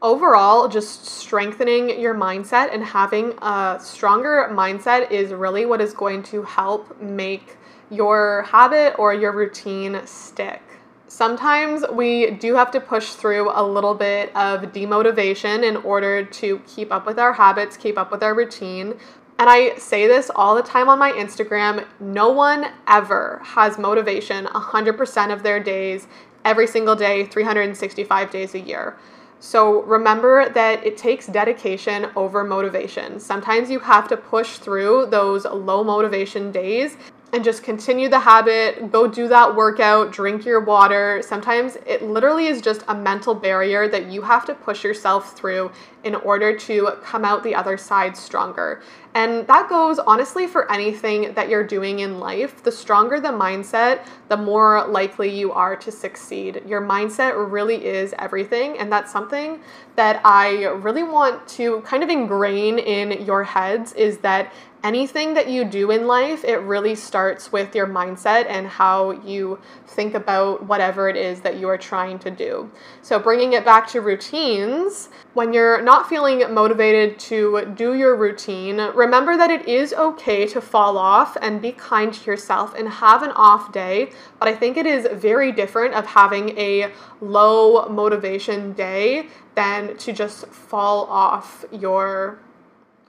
Overall, 0.00 0.68
just 0.68 1.06
strengthening 1.06 2.00
your 2.00 2.14
mindset 2.14 2.72
and 2.72 2.84
having 2.84 3.32
a 3.42 3.78
stronger 3.82 4.48
mindset 4.52 5.10
is 5.10 5.32
really 5.32 5.66
what 5.66 5.80
is 5.80 5.92
going 5.92 6.22
to 6.24 6.42
help 6.44 7.00
make 7.00 7.56
your 7.90 8.42
habit 8.42 8.94
or 8.96 9.12
your 9.12 9.32
routine 9.32 10.00
stick 10.06 10.62
sometimes 11.08 11.84
we 11.92 12.32
do 12.32 12.54
have 12.54 12.70
to 12.70 12.80
push 12.80 13.12
through 13.12 13.50
a 13.52 13.62
little 13.62 13.94
bit 13.94 14.34
of 14.36 14.72
demotivation 14.72 15.64
in 15.64 15.76
order 15.78 16.24
to 16.24 16.60
keep 16.66 16.92
up 16.92 17.06
with 17.06 17.18
our 17.18 17.32
habits, 17.32 17.76
keep 17.76 17.98
up 17.98 18.10
with 18.12 18.22
our 18.22 18.34
routine. 18.34 18.94
And 19.38 19.48
I 19.48 19.76
say 19.76 20.06
this 20.06 20.30
all 20.34 20.54
the 20.54 20.62
time 20.62 20.88
on 20.88 20.98
my 20.98 21.12
Instagram 21.12 21.86
no 22.00 22.30
one 22.30 22.66
ever 22.86 23.40
has 23.44 23.78
motivation 23.78 24.46
100% 24.46 25.32
of 25.32 25.42
their 25.42 25.62
days, 25.62 26.08
every 26.44 26.66
single 26.66 26.96
day, 26.96 27.24
365 27.26 28.30
days 28.30 28.54
a 28.54 28.60
year. 28.60 28.96
So 29.40 29.82
remember 29.82 30.48
that 30.48 30.84
it 30.84 30.96
takes 30.96 31.28
dedication 31.28 32.08
over 32.16 32.42
motivation. 32.42 33.20
Sometimes 33.20 33.70
you 33.70 33.78
have 33.78 34.08
to 34.08 34.16
push 34.16 34.58
through 34.58 35.06
those 35.06 35.44
low 35.44 35.84
motivation 35.84 36.50
days 36.50 36.96
and 37.32 37.44
just 37.44 37.62
continue 37.62 38.08
the 38.08 38.20
habit, 38.20 38.90
go 38.90 39.06
do 39.06 39.28
that 39.28 39.54
workout, 39.54 40.12
drink 40.12 40.46
your 40.46 40.60
water. 40.60 41.22
Sometimes 41.22 41.76
it 41.86 42.02
literally 42.02 42.46
is 42.46 42.62
just 42.62 42.82
a 42.88 42.94
mental 42.94 43.34
barrier 43.34 43.86
that 43.88 44.06
you 44.06 44.22
have 44.22 44.46
to 44.46 44.54
push 44.54 44.82
yourself 44.82 45.36
through 45.36 45.70
in 46.04 46.14
order 46.14 46.56
to 46.56 46.92
come 47.02 47.24
out 47.24 47.42
the 47.42 47.54
other 47.54 47.76
side 47.76 48.16
stronger. 48.16 48.82
And 49.14 49.46
that 49.46 49.68
goes 49.68 49.98
honestly 49.98 50.46
for 50.46 50.70
anything 50.70 51.32
that 51.34 51.48
you're 51.48 51.66
doing 51.66 52.00
in 52.00 52.20
life. 52.20 52.62
The 52.62 52.70
stronger 52.70 53.20
the 53.20 53.28
mindset, 53.28 54.06
the 54.28 54.36
more 54.36 54.86
likely 54.86 55.28
you 55.36 55.52
are 55.52 55.76
to 55.76 55.90
succeed. 55.90 56.62
Your 56.66 56.80
mindset 56.80 57.50
really 57.50 57.86
is 57.86 58.14
everything. 58.18 58.78
And 58.78 58.92
that's 58.92 59.10
something 59.10 59.60
that 59.96 60.20
I 60.24 60.66
really 60.66 61.02
want 61.02 61.48
to 61.48 61.80
kind 61.80 62.02
of 62.02 62.10
ingrain 62.10 62.78
in 62.78 63.24
your 63.24 63.44
heads 63.44 63.92
is 63.94 64.18
that 64.18 64.52
anything 64.84 65.34
that 65.34 65.48
you 65.48 65.64
do 65.64 65.90
in 65.90 66.06
life, 66.06 66.44
it 66.44 66.56
really 66.58 66.94
starts 66.94 67.50
with 67.50 67.74
your 67.74 67.86
mindset 67.86 68.46
and 68.48 68.66
how 68.66 69.10
you 69.10 69.58
think 69.86 70.14
about 70.14 70.64
whatever 70.66 71.08
it 71.08 71.16
is 71.16 71.40
that 71.40 71.56
you 71.56 71.68
are 71.68 71.78
trying 71.78 72.18
to 72.20 72.30
do. 72.30 72.70
So, 73.02 73.18
bringing 73.18 73.54
it 73.54 73.64
back 73.64 73.88
to 73.88 74.00
routines, 74.00 75.08
when 75.34 75.52
you're 75.52 75.82
not 75.82 76.08
feeling 76.08 76.52
motivated 76.52 77.18
to 77.20 77.72
do 77.76 77.94
your 77.94 78.16
routine, 78.16 78.76
remember 78.98 79.36
that 79.36 79.50
it 79.50 79.66
is 79.68 79.92
okay 79.92 80.44
to 80.48 80.60
fall 80.60 80.98
off 80.98 81.36
and 81.40 81.62
be 81.62 81.70
kind 81.70 82.12
to 82.12 82.30
yourself 82.30 82.74
and 82.74 82.88
have 82.88 83.22
an 83.22 83.30
off 83.30 83.72
day. 83.72 84.10
But 84.40 84.48
I 84.48 84.56
think 84.56 84.76
it 84.76 84.86
is 84.86 85.06
very 85.12 85.52
different 85.52 85.94
of 85.94 86.04
having 86.04 86.58
a 86.58 86.90
low 87.20 87.88
motivation 87.88 88.72
day 88.72 89.28
than 89.54 89.96
to 89.98 90.12
just 90.12 90.48
fall 90.48 91.04
off 91.06 91.64
your 91.70 92.40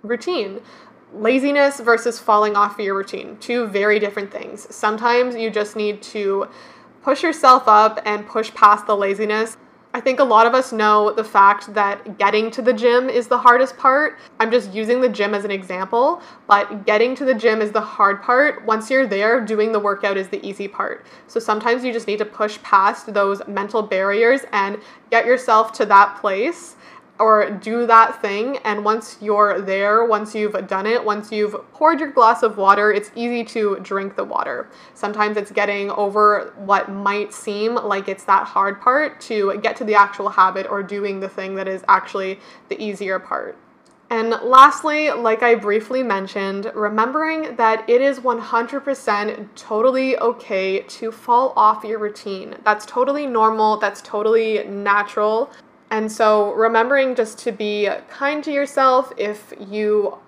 routine. 0.03 0.61
Laziness 1.11 1.79
versus 1.79 2.19
falling 2.19 2.55
off 2.55 2.77
your 2.77 2.95
routine, 2.95 3.37
two 3.37 3.65
very 3.65 3.97
different 3.97 4.31
things. 4.31 4.73
Sometimes 4.73 5.35
you 5.35 5.49
just 5.49 5.75
need 5.75 6.03
to 6.03 6.47
push 7.01 7.23
yourself 7.23 7.67
up 7.67 7.99
and 8.05 8.27
push 8.27 8.53
past 8.53 8.85
the 8.85 8.95
laziness. 8.95 9.57
I 9.91 9.99
think 9.99 10.19
a 10.19 10.23
lot 10.23 10.45
of 10.45 10.53
us 10.53 10.71
know 10.71 11.11
the 11.11 11.23
fact 11.23 11.73
that 11.73 12.19
getting 12.19 12.51
to 12.51 12.61
the 12.61 12.73
gym 12.73 13.09
is 13.09 13.27
the 13.27 13.39
hardest 13.39 13.75
part. 13.75 14.19
I'm 14.39 14.51
just 14.51 14.71
using 14.71 15.01
the 15.01 15.09
gym 15.09 15.33
as 15.33 15.45
an 15.45 15.49
example, 15.49 16.21
but 16.47 16.85
getting 16.85 17.15
to 17.15 17.25
the 17.25 17.33
gym 17.33 17.59
is 17.59 17.71
the 17.71 17.81
hard 17.81 18.21
part. 18.21 18.63
Once 18.65 18.91
you're 18.91 19.07
there, 19.07 19.43
doing 19.43 19.71
the 19.71 19.79
workout 19.79 20.15
is 20.15 20.27
the 20.27 20.45
easy 20.47 20.67
part. 20.67 21.07
So 21.25 21.39
sometimes 21.39 21.83
you 21.83 21.91
just 21.91 22.05
need 22.05 22.19
to 22.19 22.25
push 22.25 22.61
past 22.61 23.15
those 23.15 23.41
mental 23.47 23.81
barriers 23.81 24.41
and 24.51 24.79
get 25.09 25.25
yourself 25.25 25.73
to 25.73 25.87
that 25.87 26.21
place 26.21 26.75
or 27.19 27.51
do 27.51 27.85
that 27.85 28.21
thing. 28.21 28.57
And 28.63 28.83
once 28.85 29.17
you're 29.21 29.61
there, 29.61 30.05
once 30.05 30.33
you've 30.33 30.67
done 30.67 30.85
it, 30.85 31.03
once 31.03 31.31
you've 31.31 31.55
poured 31.73 31.99
your 31.99 32.11
glass 32.11 32.43
of 32.43 32.57
water, 32.57 32.91
it's 32.91 33.11
easy 33.15 33.43
to 33.45 33.77
drink 33.81 34.15
the 34.15 34.23
water. 34.23 34.69
Sometimes 34.93 35.37
it's 35.37 35.51
getting 35.51 35.91
over 35.91 36.53
what 36.57 36.89
might 36.89 37.33
seem 37.33 37.75
like 37.75 38.07
it's 38.07 38.23
that 38.25 38.45
hard 38.45 38.79
part 38.81 39.19
to 39.21 39.59
get 39.61 39.75
to 39.77 39.83
the 39.83 39.95
actual 39.95 40.29
habit 40.29 40.65
or 40.69 40.81
doing 40.81 41.19
the 41.19 41.29
thing 41.29 41.55
that 41.55 41.67
is 41.67 41.83
actually 41.87 42.39
the 42.69 42.81
easier 42.81 43.19
part. 43.19 43.57
And 44.11 44.31
lastly, 44.41 45.11
like 45.11 45.43
I 45.43 45.53
briefly 45.53 46.01
mentioned, 46.01 46.71
remembering 46.73 47.55
that 47.57 47.87
it 47.87 48.01
is 48.01 48.19
100% 48.19 49.47
totally 49.55 50.17
okay 50.17 50.79
to 50.81 51.11
fall 51.11 51.53
off 51.55 51.83
your 51.83 51.99
routine. 51.99 52.55
That's 52.63 52.87
totally 52.87 53.27
normal, 53.27 53.77
that's 53.77 54.01
totally 54.01 54.63
natural. 54.65 55.51
And 55.91 56.11
so 56.11 56.53
remembering 56.53 57.15
just 57.15 57.39
to 57.39 57.51
be 57.51 57.89
kind 58.09 58.43
to 58.43 58.51
yourself 58.51 59.11
if 59.17 59.53
you 59.59 60.19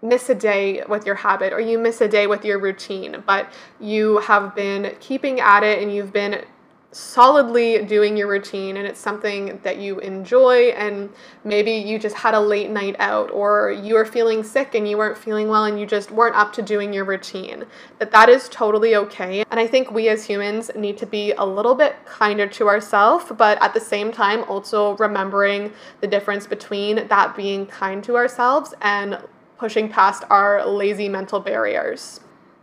miss 0.00 0.28
a 0.28 0.34
day 0.34 0.82
with 0.88 1.06
your 1.06 1.14
habit 1.14 1.52
or 1.52 1.60
you 1.60 1.78
miss 1.78 2.00
a 2.00 2.08
day 2.08 2.26
with 2.26 2.44
your 2.44 2.58
routine, 2.58 3.22
but 3.26 3.52
you 3.78 4.18
have 4.18 4.54
been 4.54 4.96
keeping 5.00 5.38
at 5.40 5.62
it 5.62 5.82
and 5.82 5.94
you've 5.94 6.12
been 6.12 6.44
solidly 6.92 7.82
doing 7.86 8.18
your 8.18 8.28
routine 8.28 8.76
and 8.76 8.86
it's 8.86 9.00
something 9.00 9.58
that 9.62 9.78
you 9.78 9.98
enjoy 10.00 10.68
and 10.72 11.08
maybe 11.42 11.72
you 11.72 11.98
just 11.98 12.14
had 12.14 12.34
a 12.34 12.40
late 12.40 12.70
night 12.70 12.94
out 12.98 13.30
or 13.30 13.72
you 13.72 13.94
were 13.94 14.04
feeling 14.04 14.44
sick 14.44 14.74
and 14.74 14.86
you 14.86 14.98
weren't 14.98 15.16
feeling 15.16 15.48
well 15.48 15.64
and 15.64 15.80
you 15.80 15.86
just 15.86 16.10
weren't 16.10 16.36
up 16.36 16.52
to 16.52 16.60
doing 16.60 16.92
your 16.92 17.04
routine 17.04 17.64
that 17.98 18.10
that 18.10 18.28
is 18.28 18.46
totally 18.50 18.94
okay. 18.94 19.42
And 19.50 19.58
i 19.58 19.66
think 19.66 19.90
we 19.90 20.10
as 20.10 20.24
humans 20.24 20.70
need 20.76 20.98
to 20.98 21.06
be 21.06 21.32
a 21.32 21.44
little 21.44 21.74
bit 21.74 21.96
kinder 22.04 22.46
to 22.48 22.68
ourselves 22.68 23.32
but 23.38 23.60
at 23.62 23.72
the 23.72 23.80
same 23.80 24.12
time 24.12 24.44
also 24.44 24.94
remembering 24.98 25.72
the 26.02 26.06
difference 26.06 26.46
between 26.46 27.08
that 27.08 27.34
being 27.34 27.64
kind 27.64 28.04
to 28.04 28.16
ourselves 28.16 28.74
and 28.82 29.18
pushing 29.56 29.88
past 29.88 30.24
our 30.28 30.66
lazy 30.66 31.08
mental 31.08 31.40
barriers 31.40 32.20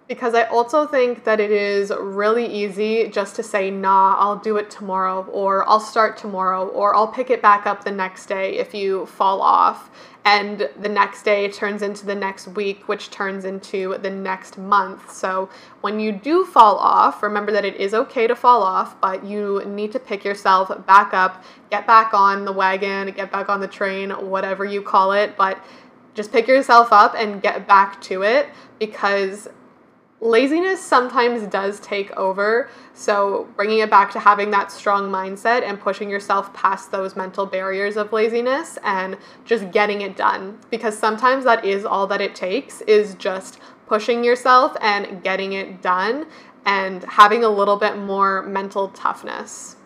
because 0.10 0.34
I 0.34 0.46
also 0.46 0.88
think 0.88 1.24
that 1.26 1.40
it 1.40 1.52
is 1.52 1.94
really 2.00 2.48
easy 2.48 3.08
just 3.10 3.36
to 3.36 3.44
say, 3.44 3.70
nah, 3.70 4.16
I'll 4.18 4.40
do 4.40 4.58
it 4.58 4.72
tomorrow, 4.72 5.24
or 5.32 5.70
I'll 5.70 5.80
start 5.80 6.18
tomorrow, 6.18 6.68
or 6.70 6.96
I'll 6.96 7.08
pick 7.08 7.30
it 7.30 7.44
back 7.44 7.68
up 7.68 7.84
the 7.84 7.92
next 7.92 8.26
day 8.26 8.58
if 8.58 8.74
you 8.74 9.06
fall 9.06 9.40
off. 9.40 9.92
And 10.26 10.68
the 10.82 10.90
next 10.90 11.22
day 11.24 11.48
turns 11.48 11.84
into 11.84 12.08
the 12.08 12.16
next 12.16 12.48
week, 12.48 12.88
which 12.88 13.12
turns 13.12 13.46
into 13.46 14.00
the 14.00 14.10
next 14.10 14.58
month. 14.58 15.12
So 15.12 15.48
when 15.82 16.00
you 16.00 16.12
do 16.12 16.44
fall 16.44 16.78
off, 16.78 17.22
remember 17.22 17.52
that 17.52 17.64
it 17.64 17.76
is 17.76 17.94
okay 17.94 18.26
to 18.26 18.36
fall 18.36 18.64
off, 18.64 19.00
but 19.00 19.24
you 19.24 19.64
need 19.66 19.92
to 19.92 20.00
pick 20.00 20.26
yourself 20.26 20.72
back 20.88 21.14
up, 21.14 21.44
get 21.70 21.86
back 21.86 22.16
on 22.16 22.46
the 22.46 22.52
wagon, 22.52 23.12
get 23.12 23.32
back 23.32 23.48
on 23.48 23.62
the 23.62 23.68
train, 23.68 24.10
whatever 24.10 24.66
you 24.66 24.82
call 24.82 25.12
it. 25.12 25.38
But 25.38 25.64
just 26.16 26.32
pick 26.32 26.48
yourself 26.48 26.92
up 26.92 27.14
and 27.16 27.44
get 27.44 27.68
back 27.68 28.02
to 28.02 28.24
it 28.24 28.50
because 28.80 29.48
laziness 30.22 30.82
sometimes 30.82 31.44
does 31.48 31.80
take 31.80 32.12
over. 32.18 32.70
So, 32.94 33.48
bringing 33.56 33.80
it 33.80 33.90
back 33.90 34.12
to 34.12 34.20
having 34.20 34.52
that 34.52 34.72
strong 34.72 35.10
mindset 35.10 35.64
and 35.64 35.80
pushing 35.80 36.10
yourself 36.10 36.54
past 36.54 36.92
those 36.92 37.16
mental 37.16 37.46
barriers 37.46 37.96
of 37.98 38.12
laziness 38.12 38.78
and 38.84 39.18
just 39.46 39.72
getting 39.72 40.02
it 40.02 40.18
done. 40.18 40.60
Because 40.70 40.98
sometimes 40.98 41.44
that 41.46 41.64
is 41.64 41.86
all 41.86 42.08
that 42.08 42.22
it 42.22 42.36
takes 42.36 42.82
is 42.82 43.16
just 43.16 43.60
pushing 43.88 44.24
yourself 44.24 44.76
and 44.82 45.24
getting 45.24 45.54
it 45.54 45.82
done 45.82 46.28
and 46.66 47.04
having 47.06 47.44
a 47.44 47.50
little 47.50 47.78
bit 47.78 47.98
more 47.98 48.44
mental 48.44 48.90
toughness. 48.90 49.78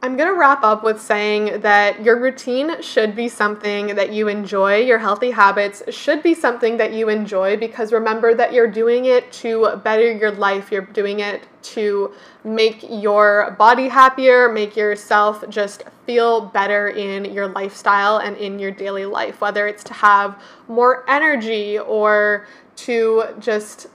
I'm 0.00 0.16
going 0.16 0.32
to 0.32 0.38
wrap 0.38 0.62
up 0.62 0.84
with 0.84 1.00
saying 1.00 1.62
that 1.62 2.04
your 2.04 2.20
routine 2.20 2.80
should 2.82 3.16
be 3.16 3.28
something 3.28 3.96
that 3.96 4.12
you 4.12 4.28
enjoy. 4.28 4.76
Your 4.76 4.98
healthy 4.98 5.32
habits 5.32 5.82
should 5.88 6.22
be 6.22 6.34
something 6.34 6.76
that 6.76 6.92
you 6.92 7.08
enjoy 7.08 7.56
because 7.56 7.92
remember 7.92 8.32
that 8.32 8.52
you're 8.52 8.70
doing 8.70 9.06
it 9.06 9.32
to 9.32 9.74
better 9.82 10.12
your 10.12 10.30
life. 10.30 10.70
You're 10.70 10.82
doing 10.82 11.18
it 11.18 11.42
to 11.74 12.14
make 12.44 12.84
your 12.88 13.56
body 13.58 13.88
happier, 13.88 14.48
make 14.48 14.76
yourself 14.76 15.42
just 15.48 15.82
feel 16.06 16.42
better 16.42 16.90
in 16.90 17.24
your 17.24 17.48
lifestyle 17.48 18.18
and 18.18 18.36
in 18.36 18.60
your 18.60 18.70
daily 18.70 19.04
life, 19.04 19.40
whether 19.40 19.66
it's 19.66 19.82
to 19.82 19.94
have 19.94 20.40
more 20.68 21.04
energy 21.10 21.76
or 21.76 22.46
to 22.76 23.24
just 23.40 23.88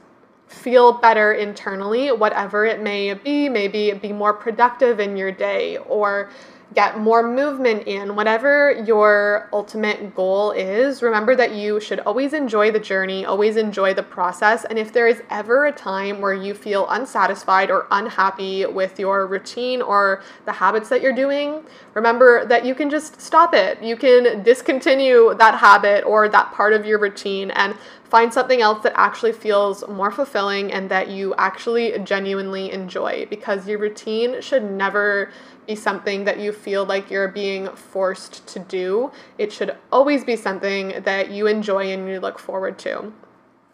feel 0.54 0.94
better 0.94 1.34
internally, 1.34 2.12
whatever 2.12 2.66
it 2.66 2.82
may 2.82 3.14
be, 3.14 3.50
maybe 3.50 3.92
be 3.94 4.14
more 4.14 4.34
productive 4.34 5.00
in 5.00 5.18
your 5.18 5.32
day 5.32 5.78
or 5.78 6.30
get 6.74 7.00
more 7.00 7.22
movement 7.28 7.88
in, 7.88 8.16
whatever 8.16 8.72
your 8.86 9.50
ultimate 9.54 10.16
goal 10.16 10.52
is, 10.52 11.02
remember 11.02 11.36
that 11.36 11.54
you 11.54 11.80
should 11.80 12.00
always 12.02 12.34
enjoy 12.34 12.72
the 12.72 12.80
journey, 12.80 13.26
always 13.26 13.58
enjoy 13.58 13.94
the 13.94 14.04
process. 14.04 14.66
And 14.66 14.80
if 14.80 14.92
there 14.92 15.08
is 15.08 15.22
ever 15.30 15.66
a 15.66 15.72
time 15.72 16.22
where 16.22 16.34
you 16.34 16.54
feel 16.54 16.88
unsatisfied 16.90 17.70
or 17.70 17.88
unhappy 17.92 18.66
with 18.66 19.00
your 19.00 19.28
routine 19.28 19.82
or 19.82 20.24
the 20.46 20.52
habits 20.52 20.90
that 20.90 21.02
you're 21.02 21.14
doing, 21.14 21.64
remember 21.94 22.46
that 22.46 22.66
you 22.66 22.76
can 22.76 22.90
just 22.90 23.22
stop 23.22 23.54
it. 23.54 23.82
You 23.82 23.96
can 23.96 24.44
discontinue 24.44 25.36
that 25.36 25.60
habit 25.60 26.04
or 26.06 26.28
that 26.30 26.52
part 26.54 26.74
of 26.74 26.86
your 26.86 27.00
routine 27.00 27.52
and 27.52 27.76
find 28.14 28.32
something 28.32 28.62
else 28.62 28.84
that 28.84 28.94
actually 28.96 29.32
feels 29.32 29.84
more 29.88 30.12
fulfilling 30.12 30.72
and 30.72 30.88
that 30.88 31.08
you 31.10 31.34
actually 31.34 31.98
genuinely 32.04 32.72
enjoy 32.72 33.26
because 33.28 33.68
your 33.68 33.80
routine 33.80 34.40
should 34.40 34.64
never 34.64 35.32
be 35.66 35.76
something 35.76 36.24
that 36.24 36.40
you 36.40 36.52
feel 36.52 36.86
like 36.86 37.10
you're 37.10 37.28
being 37.28 37.68
forced 37.70 38.46
to 38.46 38.60
do. 38.60 39.12
It 39.40 39.52
should 39.52 39.76
always 39.92 40.24
be 40.24 40.36
something 40.36 41.02
that 41.02 41.32
you 41.32 41.48
enjoy 41.48 41.92
and 41.92 42.08
you 42.08 42.20
look 42.20 42.38
forward 42.38 42.78
to. 42.86 43.12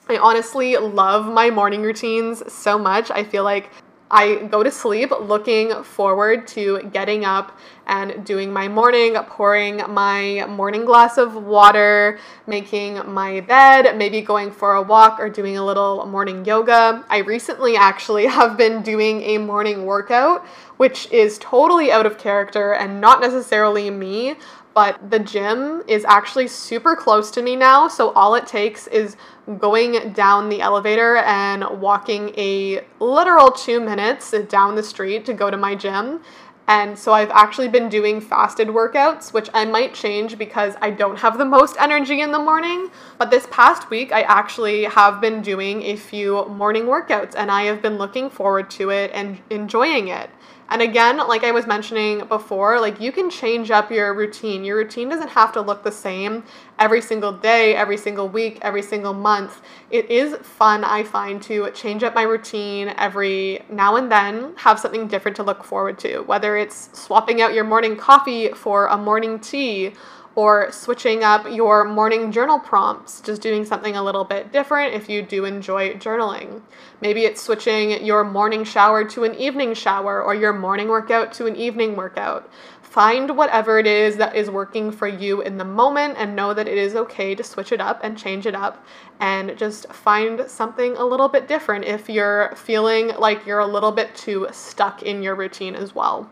I 0.08 0.16
honestly 0.16 0.78
love 0.78 1.26
my 1.26 1.50
morning 1.50 1.82
routines 1.82 2.42
so 2.50 2.80
much. 2.80 3.12
I 3.12 3.26
feel 3.26 3.44
like 3.44 3.70
I 4.12 4.36
go 4.36 4.64
to 4.64 4.72
sleep 4.72 5.12
looking 5.20 5.84
forward 5.84 6.48
to 6.50 6.82
getting 6.92 7.26
up 7.26 7.58
and 7.86 8.26
doing 8.26 8.52
my 8.52 8.68
morning, 8.68 9.14
pouring 9.14 9.78
my 9.90 10.46
morning 10.48 10.86
glass 10.86 11.18
of 11.18 11.36
water, 11.36 12.20
making 12.48 13.12
my 13.12 13.42
bed, 13.42 13.98
maybe 13.98 14.22
going 14.22 14.52
for 14.52 14.74
a 14.74 14.82
walk 14.82 15.20
or 15.20 15.30
doing 15.30 15.58
a 15.58 15.66
little 15.66 16.06
morning 16.08 16.44
yoga. 16.44 17.06
I 17.08 17.20
recently 17.20 17.76
actually 17.76 18.26
have 18.40 18.58
been 18.58 18.82
doing 18.82 19.22
a 19.22 19.38
morning 19.38 19.86
workout, 19.86 20.46
which 20.78 21.12
is 21.12 21.38
totally 21.38 21.92
out 21.92 22.08
of 22.08 22.18
character 22.18 22.74
and 22.74 23.00
not 23.00 23.22
necessarily 23.22 23.92
me 23.92 24.36
but 24.74 25.10
the 25.10 25.20
gym 25.20 25.84
is 25.88 26.06
actually 26.06 26.48
super 26.48 26.96
close 26.96 27.32
to 27.32 27.42
me 27.42 27.56
now. 27.56 27.88
So 27.88 28.12
all 28.12 28.36
it 28.36 28.48
takes 28.48 28.88
is 28.88 29.18
going 29.58 30.14
down 30.14 30.50
the 30.50 30.62
elevator 30.62 31.18
and 31.18 31.82
walking 31.82 32.34
a 32.38 32.86
literal 33.00 33.52
two 33.52 33.80
minutes 33.80 34.32
down 34.48 34.76
the 34.76 34.84
street 34.84 35.26
to 35.26 35.34
go 35.34 35.50
to 35.50 35.58
my 35.58 35.76
gym. 35.76 36.22
And 36.70 37.00
so 37.00 37.14
I've 37.14 37.32
actually 37.32 37.68
been 37.68 37.90
doing 37.90 38.22
fasted 38.22 38.68
workouts, 38.68 39.34
which 39.34 39.50
I 39.56 39.66
might 39.66 39.96
change 39.96 40.38
because 40.38 40.76
I 40.80 40.92
don't 40.92 41.18
have 41.18 41.40
the 41.40 41.46
most 41.46 41.76
energy 41.80 42.22
in 42.22 42.32
the 42.32 42.38
morning. 42.38 42.92
But 43.18 43.32
this 43.32 43.48
past 43.50 43.90
week, 43.90 44.12
I 44.12 44.22
actually 44.22 44.84
have 44.84 45.20
been 45.20 45.42
doing 45.42 45.82
a 45.82 45.96
few 45.96 46.46
morning 46.46 46.84
workouts 46.84 47.34
and 47.36 47.50
I 47.50 47.64
have 47.64 47.82
been 47.82 47.98
looking 47.98 48.30
forward 48.30 48.70
to 48.72 48.92
it 48.92 49.10
and 49.16 49.40
enjoying 49.50 50.10
it. 50.10 50.30
And 50.72 50.84
again, 50.84 51.18
like 51.18 51.44
I 51.44 51.52
was 51.52 51.66
mentioning 51.66 52.26
before, 52.26 52.80
like 52.80 53.02
you 53.02 53.12
can 53.12 53.30
change 53.30 53.72
up 53.72 53.92
your 53.92 54.14
routine. 54.14 54.64
Your 54.64 54.78
routine 54.78 55.10
doesn't 55.10 55.30
have 55.30 55.52
to 55.54 55.62
look 55.62 55.84
the 55.84 55.92
same 55.92 56.44
every 56.78 57.02
single 57.02 57.32
day, 57.32 57.76
every 57.76 57.98
single 57.98 58.30
week, 58.30 58.60
every 58.62 58.84
single 58.84 59.14
month. 59.14 59.62
It 59.90 60.10
is 60.12 60.36
fun, 60.46 60.84
I 60.84 61.04
find, 61.04 61.42
to 61.44 61.72
change 61.72 62.04
up 62.04 62.14
my 62.14 62.22
routine 62.22 62.94
every 62.98 63.64
now 63.70 63.96
and 63.96 64.12
then, 64.12 64.54
have 64.58 64.80
something 64.80 65.08
different 65.08 65.36
to 65.38 65.44
look 65.44 65.64
forward 65.64 65.98
to, 66.00 66.20
whether 66.20 66.56
it's 66.56 66.90
swapping 66.94 67.42
out 67.42 67.54
your 67.54 67.64
morning 67.64 67.98
coffee 67.98 68.50
for 68.50 68.86
a 68.88 68.98
morning 68.98 69.40
tea 69.40 69.94
or 70.40 70.72
switching 70.72 71.22
up 71.22 71.46
your 71.52 71.84
morning 71.84 72.32
journal 72.32 72.58
prompts, 72.58 73.20
just 73.20 73.42
doing 73.42 73.66
something 73.66 73.98
a 73.98 74.02
little 74.02 74.24
bit 74.24 74.54
different 74.54 74.94
if 74.94 75.10
you 75.10 75.22
do 75.22 75.44
enjoy 75.44 75.94
journaling. 75.96 76.62
Maybe 77.02 77.26
it's 77.26 77.42
switching 77.42 78.06
your 78.06 78.24
morning 78.24 78.64
shower 78.64 79.04
to 79.04 79.26
an 79.26 79.36
evening 79.36 79.74
shower 79.74 80.24
or 80.24 80.34
your 80.34 80.54
morning 80.54 80.88
workout 80.88 81.34
to 81.34 81.46
an 81.46 81.58
evening 81.58 81.98
workout. 81.98 82.50
Find 82.82 83.36
whatever 83.36 83.80
it 83.80 83.86
is 83.86 84.16
that 84.16 84.34
is 84.34 84.50
working 84.50 84.94
for 84.94 85.10
you 85.10 85.42
in 85.42 85.58
the 85.58 85.66
moment 85.66 86.16
and 86.18 86.38
know 86.38 86.54
that 86.54 86.70
it 86.70 86.78
is 86.78 86.96
okay 86.96 87.36
to 87.36 87.44
switch 87.44 87.74
it 87.74 87.82
up 87.82 88.00
and 88.02 88.18
change 88.18 88.46
it 88.46 88.56
up 88.56 88.86
and 89.20 89.58
just 89.58 89.92
find 89.92 90.50
something 90.50 90.96
a 90.96 91.04
little 91.04 91.28
bit 91.28 91.50
different 91.50 91.84
if 91.84 92.08
you're 92.08 92.56
feeling 92.56 93.10
like 93.20 93.46
you're 93.46 93.60
a 93.60 93.68
little 93.68 93.92
bit 93.92 94.16
too 94.16 94.48
stuck 94.54 95.04
in 95.04 95.22
your 95.22 95.36
routine 95.36 95.76
as 95.76 95.94
well. 95.94 96.30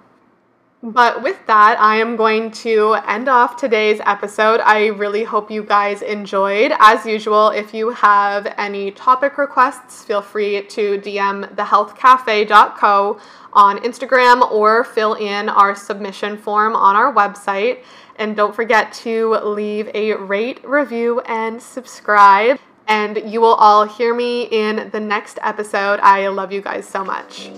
But 0.84 1.24
with 1.24 1.44
that, 1.48 1.80
I 1.80 1.96
am 1.96 2.16
going 2.16 2.52
to 2.52 2.98
end 3.08 3.28
off 3.28 3.58
today's 3.58 4.00
episode. 4.06 4.60
I 4.60 4.88
really 4.88 5.24
hope 5.24 5.50
you 5.50 5.64
guys 5.64 6.04
enjoyed. 6.04 6.72
As 6.78 7.04
usual, 7.04 7.50
if 7.50 7.74
you 7.74 7.90
have 7.90 8.54
any 8.58 8.92
topic 8.92 9.40
requests, 9.40 10.04
feel 10.04 10.22
free 10.22 10.62
to 10.62 11.00
DM 11.00 11.52
thehealthcafe.co 11.56 13.20
on 13.54 13.80
Instagram 13.80 14.52
or 14.52 14.84
fill 14.84 15.16
in 15.16 15.50
our 15.50 15.76
submission 15.76 16.38
form 16.38 16.76
on 16.76 16.96
our 16.96 17.12
website. 17.12 17.84
And 18.18 18.36
don't 18.36 18.56
forget 18.56 18.94
to 18.94 19.32
leave 19.44 19.90
a 19.96 20.14
rate, 20.14 20.64
review, 20.64 21.22
and 21.22 21.60
subscribe. 21.60 22.60
And 22.88 23.24
you 23.26 23.42
will 23.42 23.56
all 23.56 23.86
hear 23.86 24.14
me 24.14 24.44
in 24.44 24.92
the 24.92 25.00
next 25.00 25.40
episode. 25.42 26.00
I 26.02 26.28
love 26.28 26.52
you 26.52 26.62
guys 26.62 26.88
so 26.88 27.04
much. 27.04 27.50